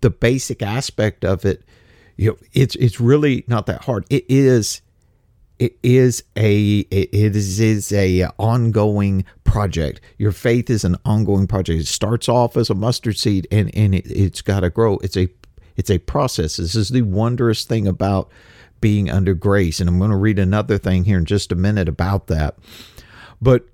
[0.00, 1.62] the basic aspect of it,
[2.16, 4.04] you know, it's it's really not that hard.
[4.10, 4.81] It is
[5.62, 10.00] it is a it is, is a ongoing project.
[10.18, 11.82] Your faith is an ongoing project.
[11.82, 14.98] It starts off as a mustard seed and and it, it's got to grow.
[15.04, 15.28] It's a
[15.76, 16.56] it's a process.
[16.56, 18.28] This is the wondrous thing about
[18.80, 19.78] being under grace.
[19.78, 22.56] And I'm going to read another thing here in just a minute about that.
[23.40, 23.64] But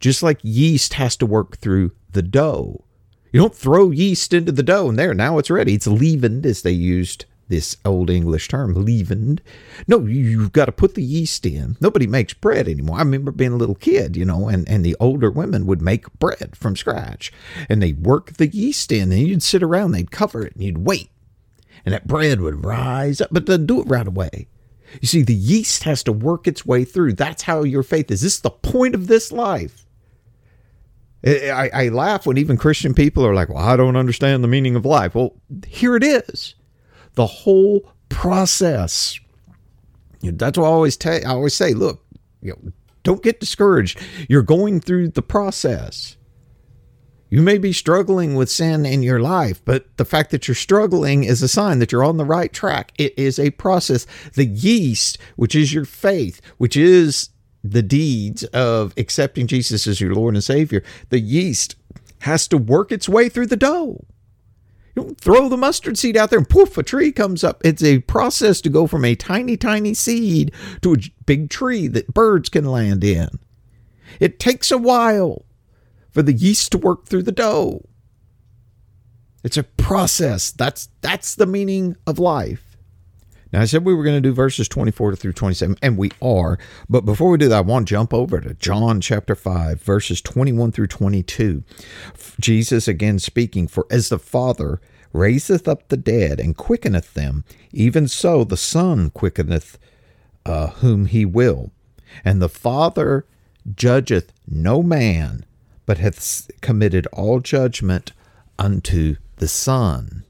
[0.00, 2.84] just like yeast has to work through the dough,
[3.32, 5.74] you don't throw yeast into the dough and there, now it's ready.
[5.74, 9.40] It's leavened, as they used this old English term, leavened.
[9.86, 11.76] No, you've got to put the yeast in.
[11.80, 12.96] Nobody makes bread anymore.
[12.96, 16.12] I remember being a little kid, you know, and, and the older women would make
[16.18, 17.32] bread from scratch
[17.68, 20.86] and they'd work the yeast in and you'd sit around, they'd cover it and you'd
[20.86, 21.10] wait.
[21.84, 24.48] And that bread would rise up, but they'd do it right away.
[25.00, 27.14] You see, the yeast has to work its way through.
[27.14, 28.22] That's how your faith is.
[28.22, 29.86] This is the point of this life.
[31.24, 34.76] I, I laugh when even Christian people are like, well, I don't understand the meaning
[34.76, 35.14] of life.
[35.14, 35.34] Well,
[35.66, 36.54] here it is
[37.18, 39.18] the whole process.
[40.20, 41.14] You know, that's what I always tell.
[41.26, 42.06] I always say, look,
[42.40, 44.00] you know, don't get discouraged.
[44.28, 46.16] You're going through the process.
[47.28, 51.24] You may be struggling with sin in your life, but the fact that you're struggling
[51.24, 52.92] is a sign that you're on the right track.
[52.98, 54.06] It is a process.
[54.34, 57.30] The yeast, which is your faith, which is
[57.64, 61.74] the deeds of accepting Jesus as your Lord and Savior, the yeast
[62.20, 64.04] has to work its way through the dough.
[64.98, 67.60] Don't throw the mustard seed out there and poof, a tree comes up.
[67.64, 70.50] It's a process to go from a tiny, tiny seed
[70.82, 73.28] to a big tree that birds can land in.
[74.18, 75.44] It takes a while
[76.10, 77.86] for the yeast to work through the dough.
[79.44, 80.50] It's a process.
[80.50, 82.76] That's that's the meaning of life.
[83.52, 86.58] Now, I said we were going to do verses 24 through 27, and we are.
[86.88, 90.20] But before we do that, I want to jump over to John chapter 5, verses
[90.20, 91.62] 21 through 22.
[92.40, 94.80] Jesus again speaking, For as the Father
[95.12, 99.78] raiseth up the dead and quickeneth them, even so the Son quickeneth
[100.44, 101.70] uh, whom he will.
[102.24, 103.26] And the Father
[103.74, 105.44] judgeth no man,
[105.86, 108.12] but hath committed all judgment
[108.58, 110.24] unto the Son.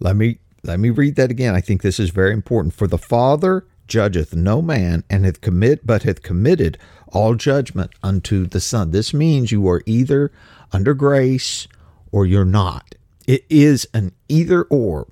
[0.00, 1.54] Let me let me read that again.
[1.54, 2.74] I think this is very important.
[2.74, 8.46] For the Father judgeth no man, and hath commit but hath committed all judgment unto
[8.46, 8.90] the Son.
[8.90, 10.32] This means you are either
[10.72, 11.68] under grace
[12.10, 12.94] or you're not.
[13.26, 15.08] It is an either or.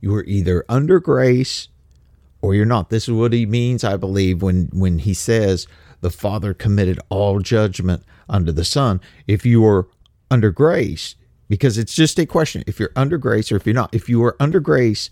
[0.00, 1.68] You are either under grace
[2.40, 2.90] or you're not.
[2.90, 5.66] This is what he means, I believe, when when he says
[6.00, 9.00] the Father committed all judgment unto the Son.
[9.26, 9.88] If you are
[10.30, 11.14] under grace,
[11.48, 13.94] because it's just a question if you're under grace or if you're not.
[13.94, 15.08] If you are under grace,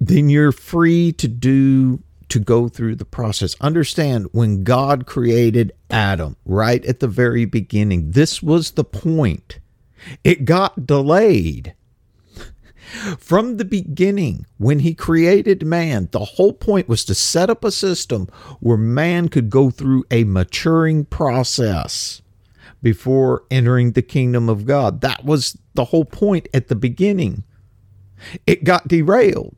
[0.00, 3.56] then you're free to do to go through the process.
[3.60, 9.58] Understand when God created Adam right at the very beginning, this was the point.
[10.24, 11.74] It got delayed.
[13.18, 17.70] From the beginning, when he created man, the whole point was to set up a
[17.70, 18.28] system
[18.60, 22.22] where man could go through a maturing process
[22.82, 25.02] before entering the kingdom of God.
[25.02, 27.44] That was the whole point at the beginning.
[28.46, 29.54] It got derailed.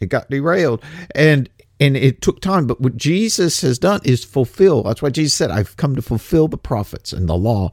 [0.00, 0.82] It got derailed.
[1.14, 1.48] And
[1.78, 5.50] and it took time but what jesus has done is fulfill that's why jesus said
[5.50, 7.70] i've come to fulfill the prophets and the law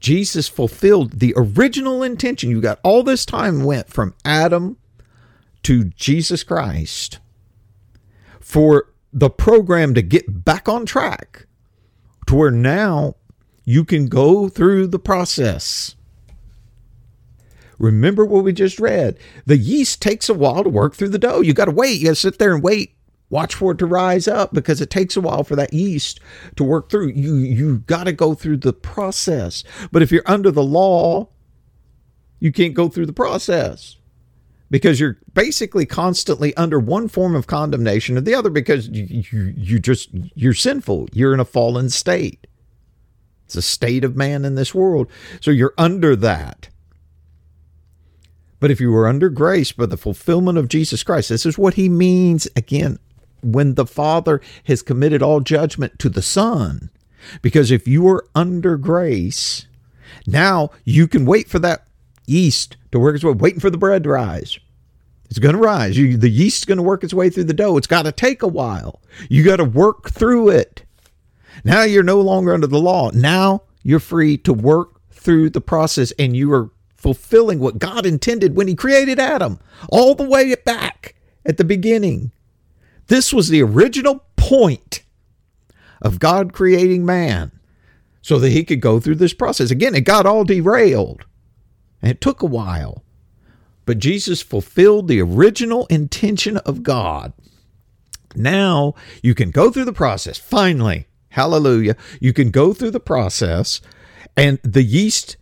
[0.00, 4.76] jesus fulfilled the original intention you got all this time went from adam
[5.62, 7.18] to jesus christ
[8.40, 11.46] for the program to get back on track
[12.26, 13.14] to where now
[13.64, 15.94] you can go through the process
[17.78, 19.18] Remember what we just read.
[19.44, 21.40] The yeast takes a while to work through the dough.
[21.40, 21.98] You got to wait.
[21.98, 22.94] You got to sit there and wait
[23.32, 26.20] watch for it to rise up because it takes a while for that yeast
[26.54, 27.08] to work through.
[27.08, 29.64] You you got to go through the process.
[29.90, 31.28] But if you're under the law
[32.42, 33.98] you can't go through the process
[34.68, 39.54] because you're basically constantly under one form of condemnation or the other because you, you,
[39.56, 41.08] you just you're sinful.
[41.12, 42.48] You're in a fallen state.
[43.44, 45.06] It's a state of man in this world.
[45.40, 46.68] So you're under that.
[48.58, 51.74] But if you were under grace by the fulfillment of Jesus Christ, this is what
[51.74, 52.98] he means again
[53.42, 56.90] when the Father has committed all judgment to the Son.
[57.40, 59.66] Because if you are under grace,
[60.26, 61.86] now you can wait for that
[62.26, 64.58] yeast to work its way, waiting for the bread to rise.
[65.30, 65.96] It's going to rise.
[65.96, 67.76] You, the yeast's going to work its way through the dough.
[67.76, 69.00] It's got to take a while.
[69.30, 70.84] You got to work through it.
[71.64, 73.10] Now you're no longer under the law.
[73.12, 78.56] Now you're free to work through the process and you are fulfilling what God intended
[78.56, 81.14] when He created Adam, all the way back
[81.44, 82.30] at the beginning.
[83.08, 85.02] This was the original point
[86.00, 87.52] of God creating man
[88.20, 89.70] so that he could go through this process.
[89.70, 91.24] Again, it got all derailed
[92.00, 93.04] and it took a while.
[93.84, 97.32] But Jesus fulfilled the original intention of God.
[98.34, 100.38] Now you can go through the process.
[100.38, 103.80] Finally, hallelujah, you can go through the process
[104.36, 105.36] and the yeast,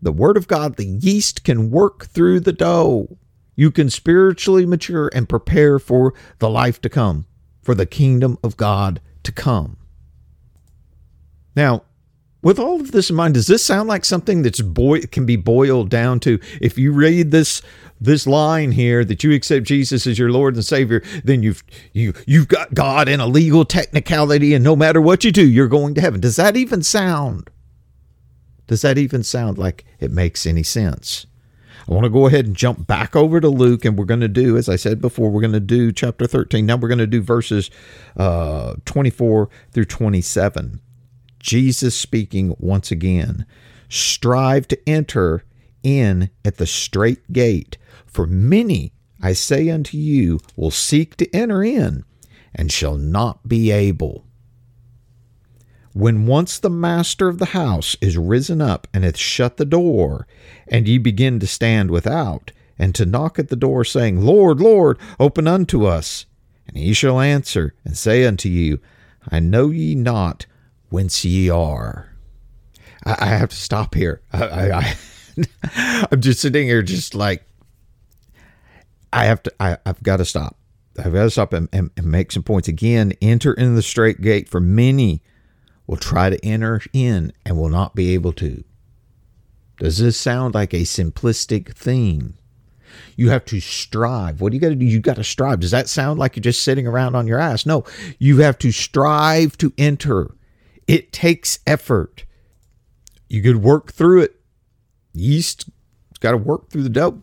[0.00, 3.18] the word of God, the yeast can work through the dough
[3.60, 7.26] you can spiritually mature and prepare for the life to come,
[7.60, 9.76] for the kingdom of God to come.
[11.54, 11.82] Now,
[12.40, 15.36] with all of this in mind, does this sound like something that's boy can be
[15.36, 17.60] boiled down to if you read this
[18.00, 22.14] this line here that you accept Jesus as your Lord and Savior, then you've you
[22.26, 25.92] you've got God in a legal technicality, and no matter what you do, you're going
[25.96, 26.18] to heaven.
[26.18, 27.50] Does that even sound?
[28.68, 31.26] Does that even sound like it makes any sense?
[31.90, 34.28] I want to go ahead and jump back over to Luke, and we're going to
[34.28, 36.64] do, as I said before, we're going to do chapter 13.
[36.64, 37.68] Now we're going to do verses
[38.16, 40.80] uh, 24 through 27.
[41.40, 43.44] Jesus speaking once again
[43.88, 45.42] Strive to enter
[45.82, 47.76] in at the strait gate,
[48.06, 52.04] for many, I say unto you, will seek to enter in
[52.54, 54.26] and shall not be able.
[55.92, 60.26] When once the master of the house is risen up and hath shut the door,
[60.68, 64.98] and ye begin to stand without, and to knock at the door, saying, Lord, Lord,
[65.18, 66.26] open unto us.
[66.68, 68.78] And he shall answer and say unto you,
[69.30, 70.46] I know ye not
[70.88, 72.14] whence ye are.
[73.04, 74.22] I, I have to stop here.
[74.32, 74.96] I, I,
[76.12, 77.44] am just sitting here, just like
[79.12, 79.52] I have to.
[79.58, 80.56] I, have got to stop.
[80.98, 83.12] I've got to stop and, and, and make some points again.
[83.20, 85.22] Enter in the strait gate, for many
[85.90, 88.62] will try to enter in and will not be able to.
[89.80, 92.34] Does this sound like a simplistic thing?
[93.16, 94.40] You have to strive.
[94.40, 94.86] What do you got to do?
[94.86, 95.58] You got to strive.
[95.58, 97.66] Does that sound like you're just sitting around on your ass?
[97.66, 97.82] No,
[98.20, 100.36] you have to strive to enter.
[100.86, 102.24] It takes effort.
[103.28, 104.40] You could work through it.
[105.12, 105.68] Yeast
[106.20, 107.20] got to work through the dough.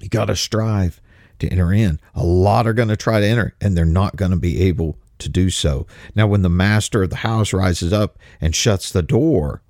[0.00, 0.98] You got to strive
[1.40, 2.00] to enter in.
[2.14, 4.96] A lot are going to try to enter and they're not going to be able
[5.20, 5.86] to do so.
[6.14, 9.62] Now, when the master of the house rises up and shuts the door,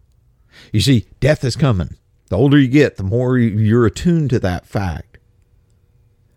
[0.72, 1.96] you see, death is coming.
[2.28, 5.10] The older you get, the more you're attuned to that fact.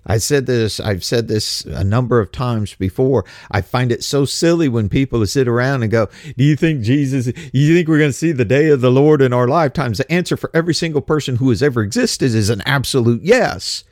[0.06, 3.24] I said this, I've said this a number of times before.
[3.50, 7.28] I find it so silly when people sit around and go, Do you think Jesus,
[7.54, 10.00] you think we're going to see the day of the Lord in our lifetimes?
[10.00, 13.86] The answer for every single person who has ever existed is an absolute yes.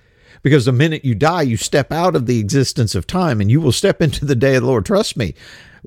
[0.43, 3.61] Because the minute you die, you step out of the existence of time and you
[3.61, 4.85] will step into the day of the Lord.
[4.85, 5.35] Trust me.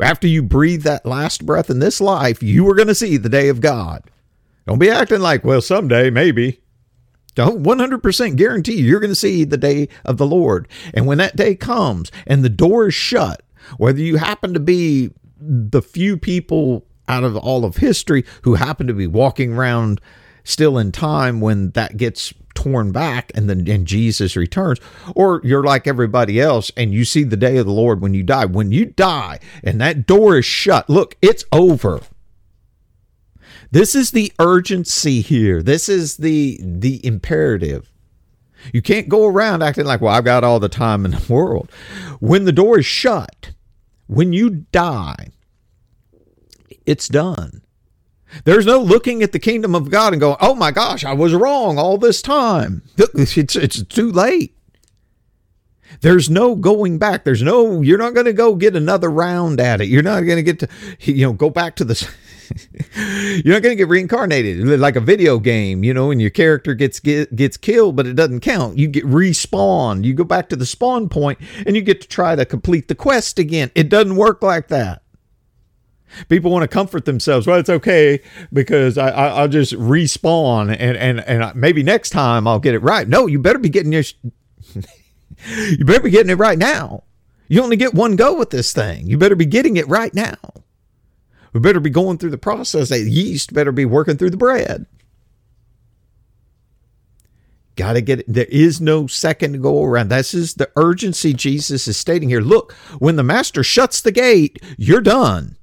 [0.00, 3.28] After you breathe that last breath in this life, you are going to see the
[3.28, 4.02] day of God.
[4.66, 6.60] Don't be acting like, well, someday, maybe.
[7.34, 10.68] Don't 100% guarantee you're going to see the day of the Lord.
[10.92, 13.42] And when that day comes and the door is shut,
[13.76, 18.86] whether you happen to be the few people out of all of history who happen
[18.86, 20.00] to be walking around
[20.44, 24.78] still in time when that gets torn back and then and Jesus returns.
[25.14, 28.22] Or you're like everybody else and you see the day of the Lord when you
[28.22, 28.44] die.
[28.44, 32.00] When you die and that door is shut look it's over.
[33.70, 35.62] This is the urgency here.
[35.62, 37.90] This is the the imperative.
[38.72, 41.70] You can't go around acting like well I've got all the time in the world.
[42.20, 43.50] When the door is shut
[44.06, 45.30] when you die
[46.84, 47.62] it's done
[48.44, 51.34] there's no looking at the kingdom of God and going, oh my gosh, I was
[51.34, 52.82] wrong all this time.
[52.96, 54.56] It's, it's too late.
[56.00, 57.24] There's no going back.
[57.24, 59.88] There's no, you're not going to go get another round at it.
[59.88, 60.68] You're not going to get to,
[61.00, 61.94] you know, go back to the,
[63.44, 66.74] you're not going to get reincarnated like a video game, you know, and your character
[66.74, 68.78] gets get, gets killed, but it doesn't count.
[68.78, 70.04] You get respawned.
[70.04, 72.94] You go back to the spawn point and you get to try to complete the
[72.94, 73.70] quest again.
[73.74, 75.03] It doesn't work like that.
[76.28, 77.46] People want to comfort themselves.
[77.46, 78.20] Well, it's okay
[78.52, 82.80] because I, I will just respawn and and and maybe next time I'll get it
[82.80, 83.08] right.
[83.08, 84.04] No, you better be getting your
[85.46, 87.04] you better be getting it right now.
[87.48, 89.06] You only get one go with this thing.
[89.06, 90.36] You better be getting it right now.
[91.52, 92.88] We better be going through the process.
[92.88, 94.86] The yeast better be working through the bread.
[97.76, 98.26] Got to get it.
[98.28, 100.08] There is no second go around.
[100.08, 102.40] This is the urgency Jesus is stating here.
[102.40, 105.56] Look, when the master shuts the gate, you're done.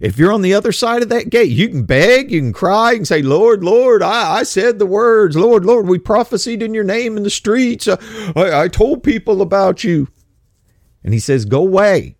[0.00, 2.92] If you're on the other side of that gate, you can beg, you can cry,
[2.92, 5.36] you can say, Lord, Lord, I, I said the words.
[5.36, 7.86] Lord, Lord, we prophesied in your name in the streets.
[7.86, 7.96] Uh,
[8.34, 10.08] I, I told people about you.
[11.02, 12.16] And he says, Go away.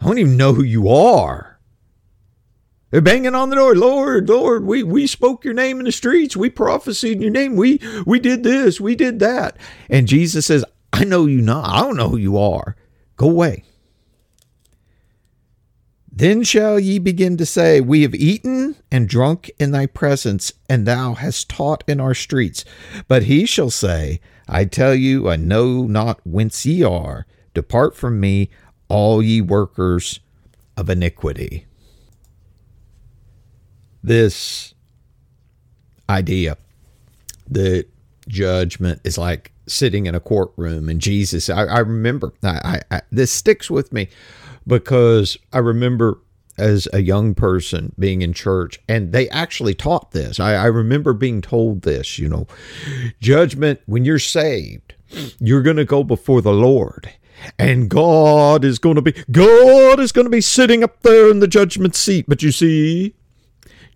[0.00, 1.58] I don't even know who you are.
[2.90, 3.74] They're banging on the door.
[3.74, 6.36] Lord, Lord, we, we spoke your name in the streets.
[6.36, 7.56] We prophesied in your name.
[7.56, 8.80] We we did this.
[8.80, 9.58] We did that.
[9.90, 11.68] And Jesus says, I know you not.
[11.68, 12.76] I don't know who you are.
[13.16, 13.64] Go away.
[16.16, 20.86] Then shall ye begin to say, We have eaten and drunk in thy presence, and
[20.86, 22.64] thou hast taught in our streets.
[23.06, 27.26] But he shall say, I tell you, I know not whence ye are.
[27.52, 28.48] Depart from me,
[28.88, 30.20] all ye workers
[30.74, 31.66] of iniquity.
[34.02, 34.72] This
[36.08, 36.56] idea
[37.50, 37.88] that
[38.26, 43.32] judgment is like sitting in a courtroom and Jesus, I, I remember, I, I, this
[43.32, 44.08] sticks with me
[44.66, 46.18] because I remember
[46.58, 50.40] as a young person being in church and they actually taught this.
[50.40, 52.46] I, I, remember being told this, you know,
[53.20, 54.94] judgment, when you're saved,
[55.38, 57.12] you're going to go before the Lord.
[57.58, 61.40] And God is going to be, God is going to be sitting up there in
[61.40, 62.24] the judgment seat.
[62.26, 63.14] But you see,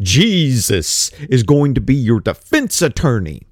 [0.00, 3.46] Jesus is going to be your defense attorney.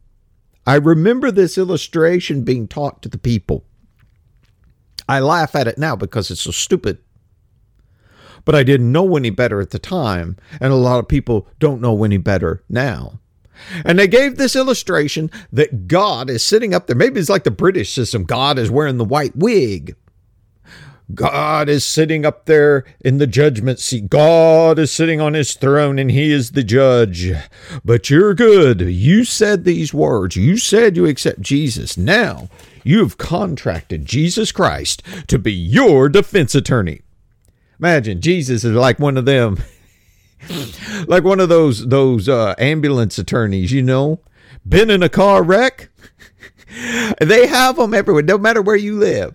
[0.66, 3.64] I remember this illustration being taught to the people.
[5.08, 6.98] I laugh at it now because it's so stupid
[8.48, 11.82] but I didn't know any better at the time, and a lot of people don't
[11.82, 13.20] know any better now.
[13.84, 16.96] And they gave this illustration that God is sitting up there.
[16.96, 19.96] Maybe it's like the British system God is wearing the white wig.
[21.12, 24.08] God is sitting up there in the judgment seat.
[24.08, 27.30] God is sitting on his throne and he is the judge.
[27.84, 28.80] But you're good.
[28.80, 30.36] You said these words.
[30.36, 31.98] You said you accept Jesus.
[31.98, 32.48] Now
[32.82, 37.02] you've contracted Jesus Christ to be your defense attorney.
[37.78, 39.62] Imagine Jesus is like one of them,
[41.06, 44.20] like one of those those uh, ambulance attorneys, you know,
[44.68, 45.90] been in a car wreck.
[47.20, 49.34] they have them everywhere, no matter where you live.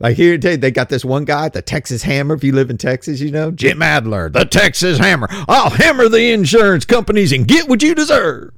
[0.00, 2.34] Like here today, they got this one guy, the Texas Hammer.
[2.34, 5.28] If you live in Texas, you know Jim Adler, the Texas Hammer.
[5.48, 8.52] I'll hammer the insurance companies and get what you deserve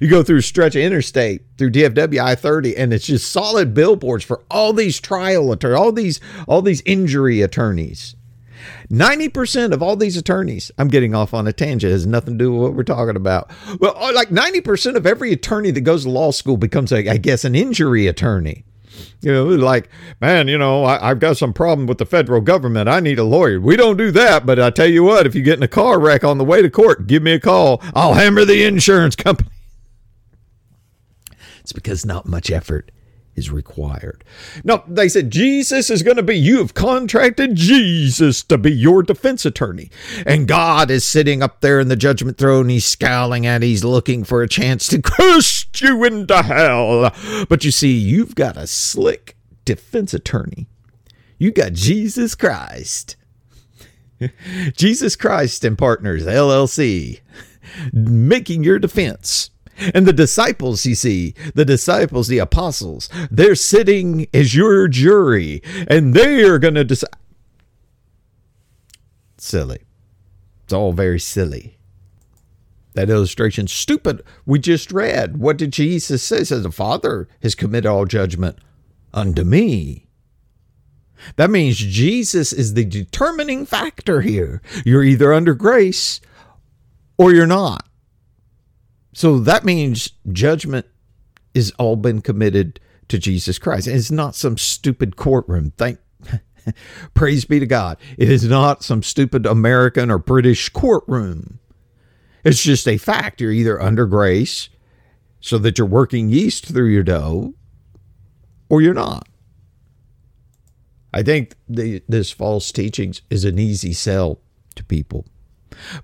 [0.00, 3.74] you go through a stretch of interstate through DFW I 30 and it's just solid
[3.74, 8.14] billboards for all these trial attorneys, all these all these injury attorneys.
[8.90, 12.52] 90% of all these attorneys, I'm getting off on a tangent, has nothing to do
[12.52, 13.50] with what we're talking about.
[13.80, 17.16] Well, uh, like 90% of every attorney that goes to law school becomes, a, I
[17.16, 18.64] guess, an injury attorney.
[19.22, 19.88] You know, like,
[20.20, 22.88] man, you know, I, have got some problem with the federal government.
[22.88, 23.60] I need a lawyer.
[23.60, 25.98] We don't do that, but I tell you what, if you get in a car
[25.98, 27.80] wreck on the way to court, give me a call.
[27.94, 29.48] I'll hammer the insurance company.
[31.72, 32.90] It's because not much effort
[33.34, 34.24] is required.
[34.62, 39.02] No, they said Jesus is going to be, you have contracted Jesus to be your
[39.02, 39.90] defense attorney.
[40.26, 42.68] And God is sitting up there in the judgment throne.
[42.68, 47.10] He's scowling at, he's looking for a chance to curse you into hell.
[47.48, 50.68] But you see, you've got a slick defense attorney.
[51.38, 53.16] You got Jesus Christ.
[54.76, 57.20] Jesus Christ and Partners, LLC,
[57.94, 59.48] making your defense.
[59.94, 66.14] And the disciples, you see, the disciples, the apostles, they're sitting as your jury and
[66.14, 67.10] they are going to decide.
[69.38, 69.80] Silly.
[70.64, 71.76] It's all very silly.
[72.94, 74.22] That illustration, stupid.
[74.44, 75.38] We just read.
[75.38, 76.38] What did Jesus say?
[76.38, 78.58] He says, The Father has committed all judgment
[79.14, 80.06] unto me.
[81.36, 84.60] That means Jesus is the determining factor here.
[84.84, 86.20] You're either under grace
[87.16, 87.86] or you're not.
[89.12, 90.86] So that means judgment
[91.54, 93.86] is all been committed to Jesus Christ.
[93.86, 95.72] And It's not some stupid courtroom.
[95.76, 95.98] Thank
[97.14, 97.98] praise be to God.
[98.16, 101.58] It is not some stupid American or British courtroom.
[102.44, 103.40] It's just a fact.
[103.40, 104.68] You're either under grace
[105.40, 107.54] so that you're working yeast through your dough
[108.68, 109.28] or you're not.
[111.12, 114.40] I think the, this false teachings is an easy sell
[114.76, 115.26] to people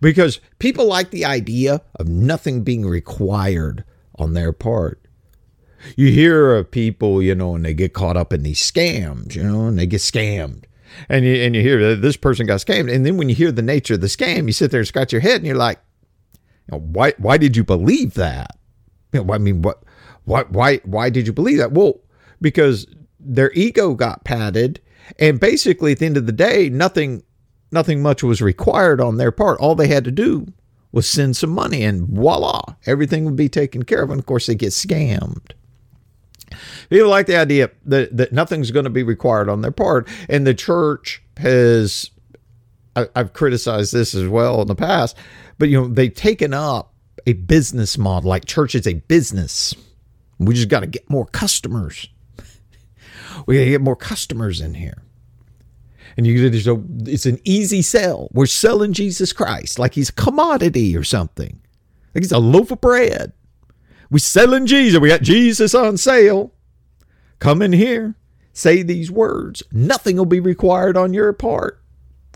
[0.01, 3.85] because people like the idea of nothing being required
[4.17, 5.01] on their part.
[5.97, 9.45] You hear of people, you know, and they get caught up in these scams, you
[9.45, 10.65] know, and they get scammed.
[11.09, 12.93] And you, and you hear this person got scammed.
[12.93, 15.13] And then when you hear the nature of the scam, you sit there and scratch
[15.13, 15.79] your head and you're like,
[16.71, 18.59] why, why did you believe that?
[19.13, 19.83] You know, I mean, what,
[20.25, 21.73] why, why, why did you believe that?
[21.73, 22.01] Well,
[22.41, 22.87] because
[23.21, 24.81] their ego got padded.
[25.19, 27.23] And basically, at the end of the day, nothing
[27.71, 29.61] nothing much was required on their part.
[29.61, 30.53] All they had to do
[30.93, 34.11] was send some money and voila, everything would be taken care of.
[34.11, 35.53] And of course, they get scammed.
[36.89, 40.09] People like the idea that, that nothing's going to be required on their part.
[40.31, 42.11] And the church has,
[42.97, 45.17] I, I've criticized this as well in the past,
[45.59, 46.95] but you know, they've taken up
[47.27, 49.75] a business model, like church is a business.
[50.39, 52.09] We just got to get more customers.
[53.47, 55.03] We got to get more customers in here
[56.19, 58.29] and you a it's an easy sell.
[58.33, 61.61] We're selling Jesus Christ like he's a commodity or something.
[62.13, 63.33] Like he's a loaf of bread.
[64.11, 64.99] We're selling Jesus.
[64.99, 66.53] We got Jesus on sale.
[67.39, 68.17] Come in here,
[68.53, 69.63] say these words.
[69.71, 71.81] Nothing will be required on your part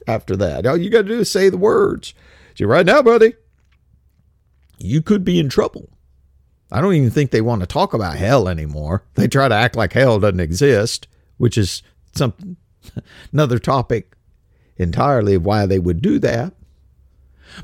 [0.06, 0.64] after that.
[0.64, 2.14] All you got to do is say the words.
[2.54, 3.34] See, right now, buddy,
[4.78, 5.88] you could be in trouble.
[6.70, 9.02] I don't even think they want to talk about hell anymore.
[9.14, 11.82] They try to act like hell doesn't exist, which is
[12.14, 12.56] something
[13.32, 14.16] Another topic
[14.76, 16.52] entirely of why they would do that.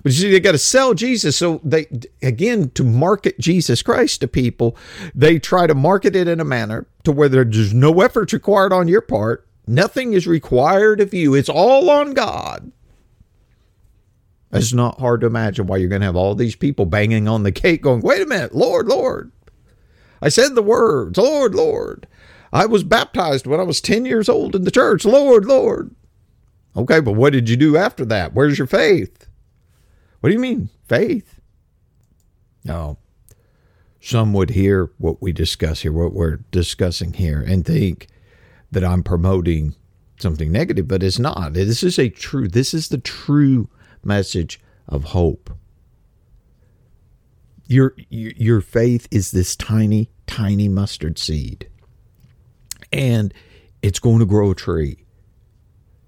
[0.02, 1.36] But you see, they got to sell Jesus.
[1.36, 1.86] So they,
[2.22, 4.76] again, to market Jesus Christ to people,
[5.14, 8.88] they try to market it in a manner to where there's no effort required on
[8.88, 9.46] your part.
[9.66, 11.34] Nothing is required of you.
[11.34, 12.72] It's all on God.
[14.50, 17.42] It's not hard to imagine why you're going to have all these people banging on
[17.42, 19.30] the gate going, wait a minute, Lord, Lord.
[20.22, 22.06] I said the words, Lord, Lord.
[22.53, 25.05] I was baptized when I was 10 years old in the church.
[25.05, 25.94] Lord, Lord.
[26.76, 28.34] Okay, but what did you do after that?
[28.34, 29.26] Where's your faith?
[30.20, 31.40] What do you mean, faith?
[32.64, 32.99] No.
[34.01, 38.07] Some would hear what we discuss here, what we're discussing here, and think
[38.70, 39.74] that I'm promoting
[40.20, 41.55] something negative, but it's not.
[41.55, 43.68] This is a true, this is the true
[44.05, 45.51] message of hope.
[47.66, 51.68] Your, your faith is this tiny, tiny mustard seed
[52.93, 53.32] and
[53.82, 55.05] it's going to grow a tree.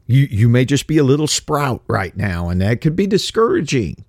[0.07, 4.05] You, you may just be a little sprout right now, and that could be discouraging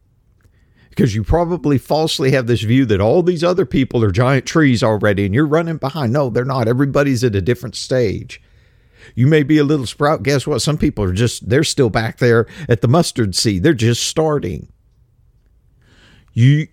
[0.89, 4.83] because you probably falsely have this view that all these other people are giant trees
[4.83, 6.11] already and you're running behind.
[6.11, 6.67] No, they're not.
[6.67, 8.41] Everybody's at a different stage.
[9.15, 10.21] You may be a little sprout.
[10.21, 10.61] Guess what?
[10.61, 13.63] Some people are just, they're still back there at the mustard seed.
[13.63, 14.71] They're just starting.
[16.33, 16.67] You,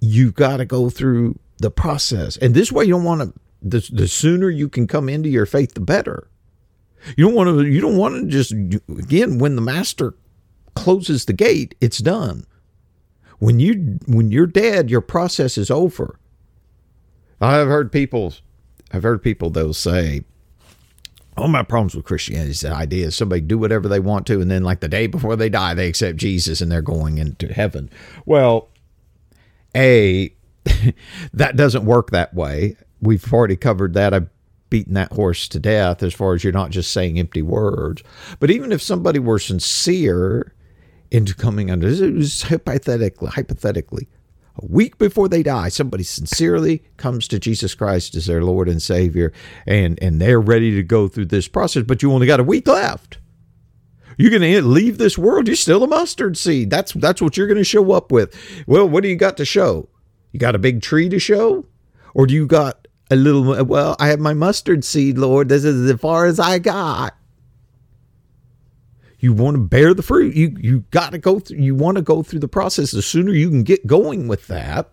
[0.00, 2.36] you got to go through the process.
[2.36, 3.40] And this way, you don't want to.
[3.60, 6.28] The, the sooner you can come into your faith, the better.
[7.16, 7.66] You don't want to.
[7.66, 10.14] You don't want to just again when the master
[10.74, 12.46] closes the gate, it's done.
[13.38, 16.18] When you when you're dead, your process is over.
[17.40, 18.34] I've heard people.
[18.92, 20.22] I've heard people they'll say,
[21.36, 24.40] all my problems with Christianity is the idea is somebody do whatever they want to,
[24.40, 27.52] and then like the day before they die, they accept Jesus and they're going into
[27.52, 27.90] heaven.
[28.24, 28.68] Well,
[29.76, 30.32] a
[31.32, 32.76] that doesn't work that way.
[33.00, 34.12] We've already covered that.
[34.14, 34.28] I've
[34.70, 38.02] beaten that horse to death as far as you're not just saying empty words.
[38.38, 40.54] But even if somebody were sincere
[41.10, 44.08] into coming under this, hypothetically, hypothetically,
[44.56, 48.82] a week before they die, somebody sincerely comes to Jesus Christ as their Lord and
[48.82, 49.32] Savior,
[49.66, 52.66] and, and they're ready to go through this process, but you only got a week
[52.66, 53.18] left.
[54.16, 55.46] You're going to leave this world.
[55.46, 56.70] You're still a mustard seed.
[56.70, 58.34] That's that's what you're going to show up with.
[58.66, 59.88] Well, what do you got to show?
[60.32, 61.66] You got a big tree to show,
[62.14, 63.64] or do you got a little?
[63.64, 65.48] Well, I have my mustard seed, Lord.
[65.48, 67.14] This is as far as I got.
[69.20, 70.36] You want to bear the fruit.
[70.36, 71.58] You you got to go through.
[71.58, 72.92] You want to go through the process.
[72.92, 74.90] The sooner you can get going with that,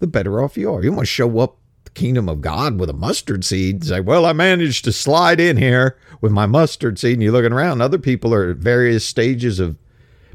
[0.00, 0.82] the better off you are.
[0.82, 3.84] You want to show up the kingdom of God with a mustard seed.
[3.84, 7.14] Say, well, I managed to slide in here with my mustard seed.
[7.14, 9.78] And you're looking around, other people are at various stages of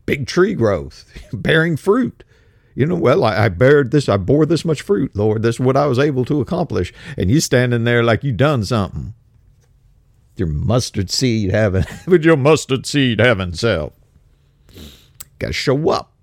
[0.06, 2.24] big tree growth, bearing fruit.
[2.80, 5.42] You know, well, I, I bared this, I bore this much fruit, Lord.
[5.42, 6.94] This is what I was able to accomplish.
[7.18, 9.16] And you standing there like you done something.
[10.38, 13.92] Your mustard seed having with your mustard seed having self.
[15.40, 16.14] Gotta show up.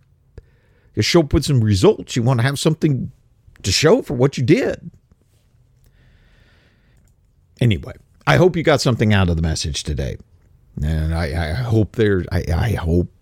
[0.94, 2.16] You show up with some results.
[2.16, 3.12] You want to have something
[3.62, 4.90] to show for what you did.
[7.60, 7.92] Anyway,
[8.26, 10.16] I hope you got something out of the message today.
[10.82, 13.12] And I, I hope there I, I hope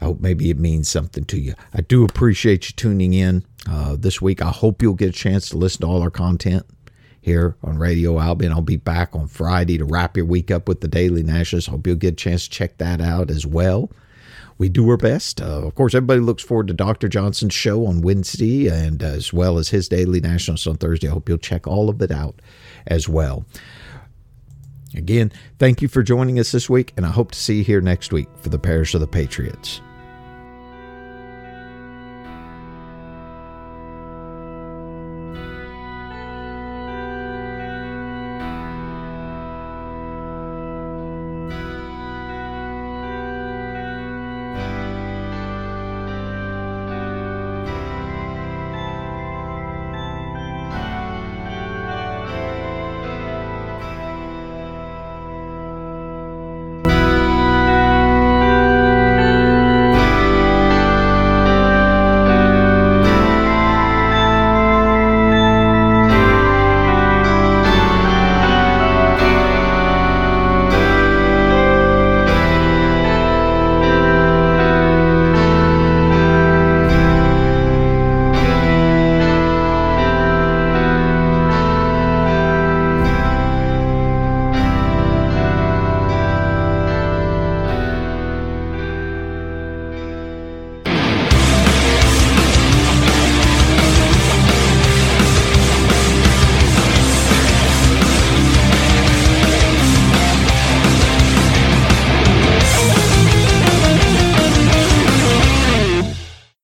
[0.00, 1.54] I hope maybe it means something to you.
[1.74, 4.42] I do appreciate you tuning in uh, this week.
[4.42, 6.64] I hope you'll get a chance to listen to all our content
[7.20, 8.52] here on Radio Albion.
[8.52, 11.66] I'll be back on Friday to wrap your week up with the Daily Nationals.
[11.66, 13.90] Hope you'll get a chance to check that out as well.
[14.56, 15.40] We do our best.
[15.40, 17.08] Uh, of course, everybody looks forward to Dr.
[17.08, 21.08] Johnson's show on Wednesday and as well as his Daily Nationals on Thursday.
[21.08, 22.40] I hope you'll check all of it out
[22.86, 23.46] as well.
[24.94, 27.80] Again, thank you for joining us this week, and I hope to see you here
[27.80, 29.80] next week for the Parish of the Patriots.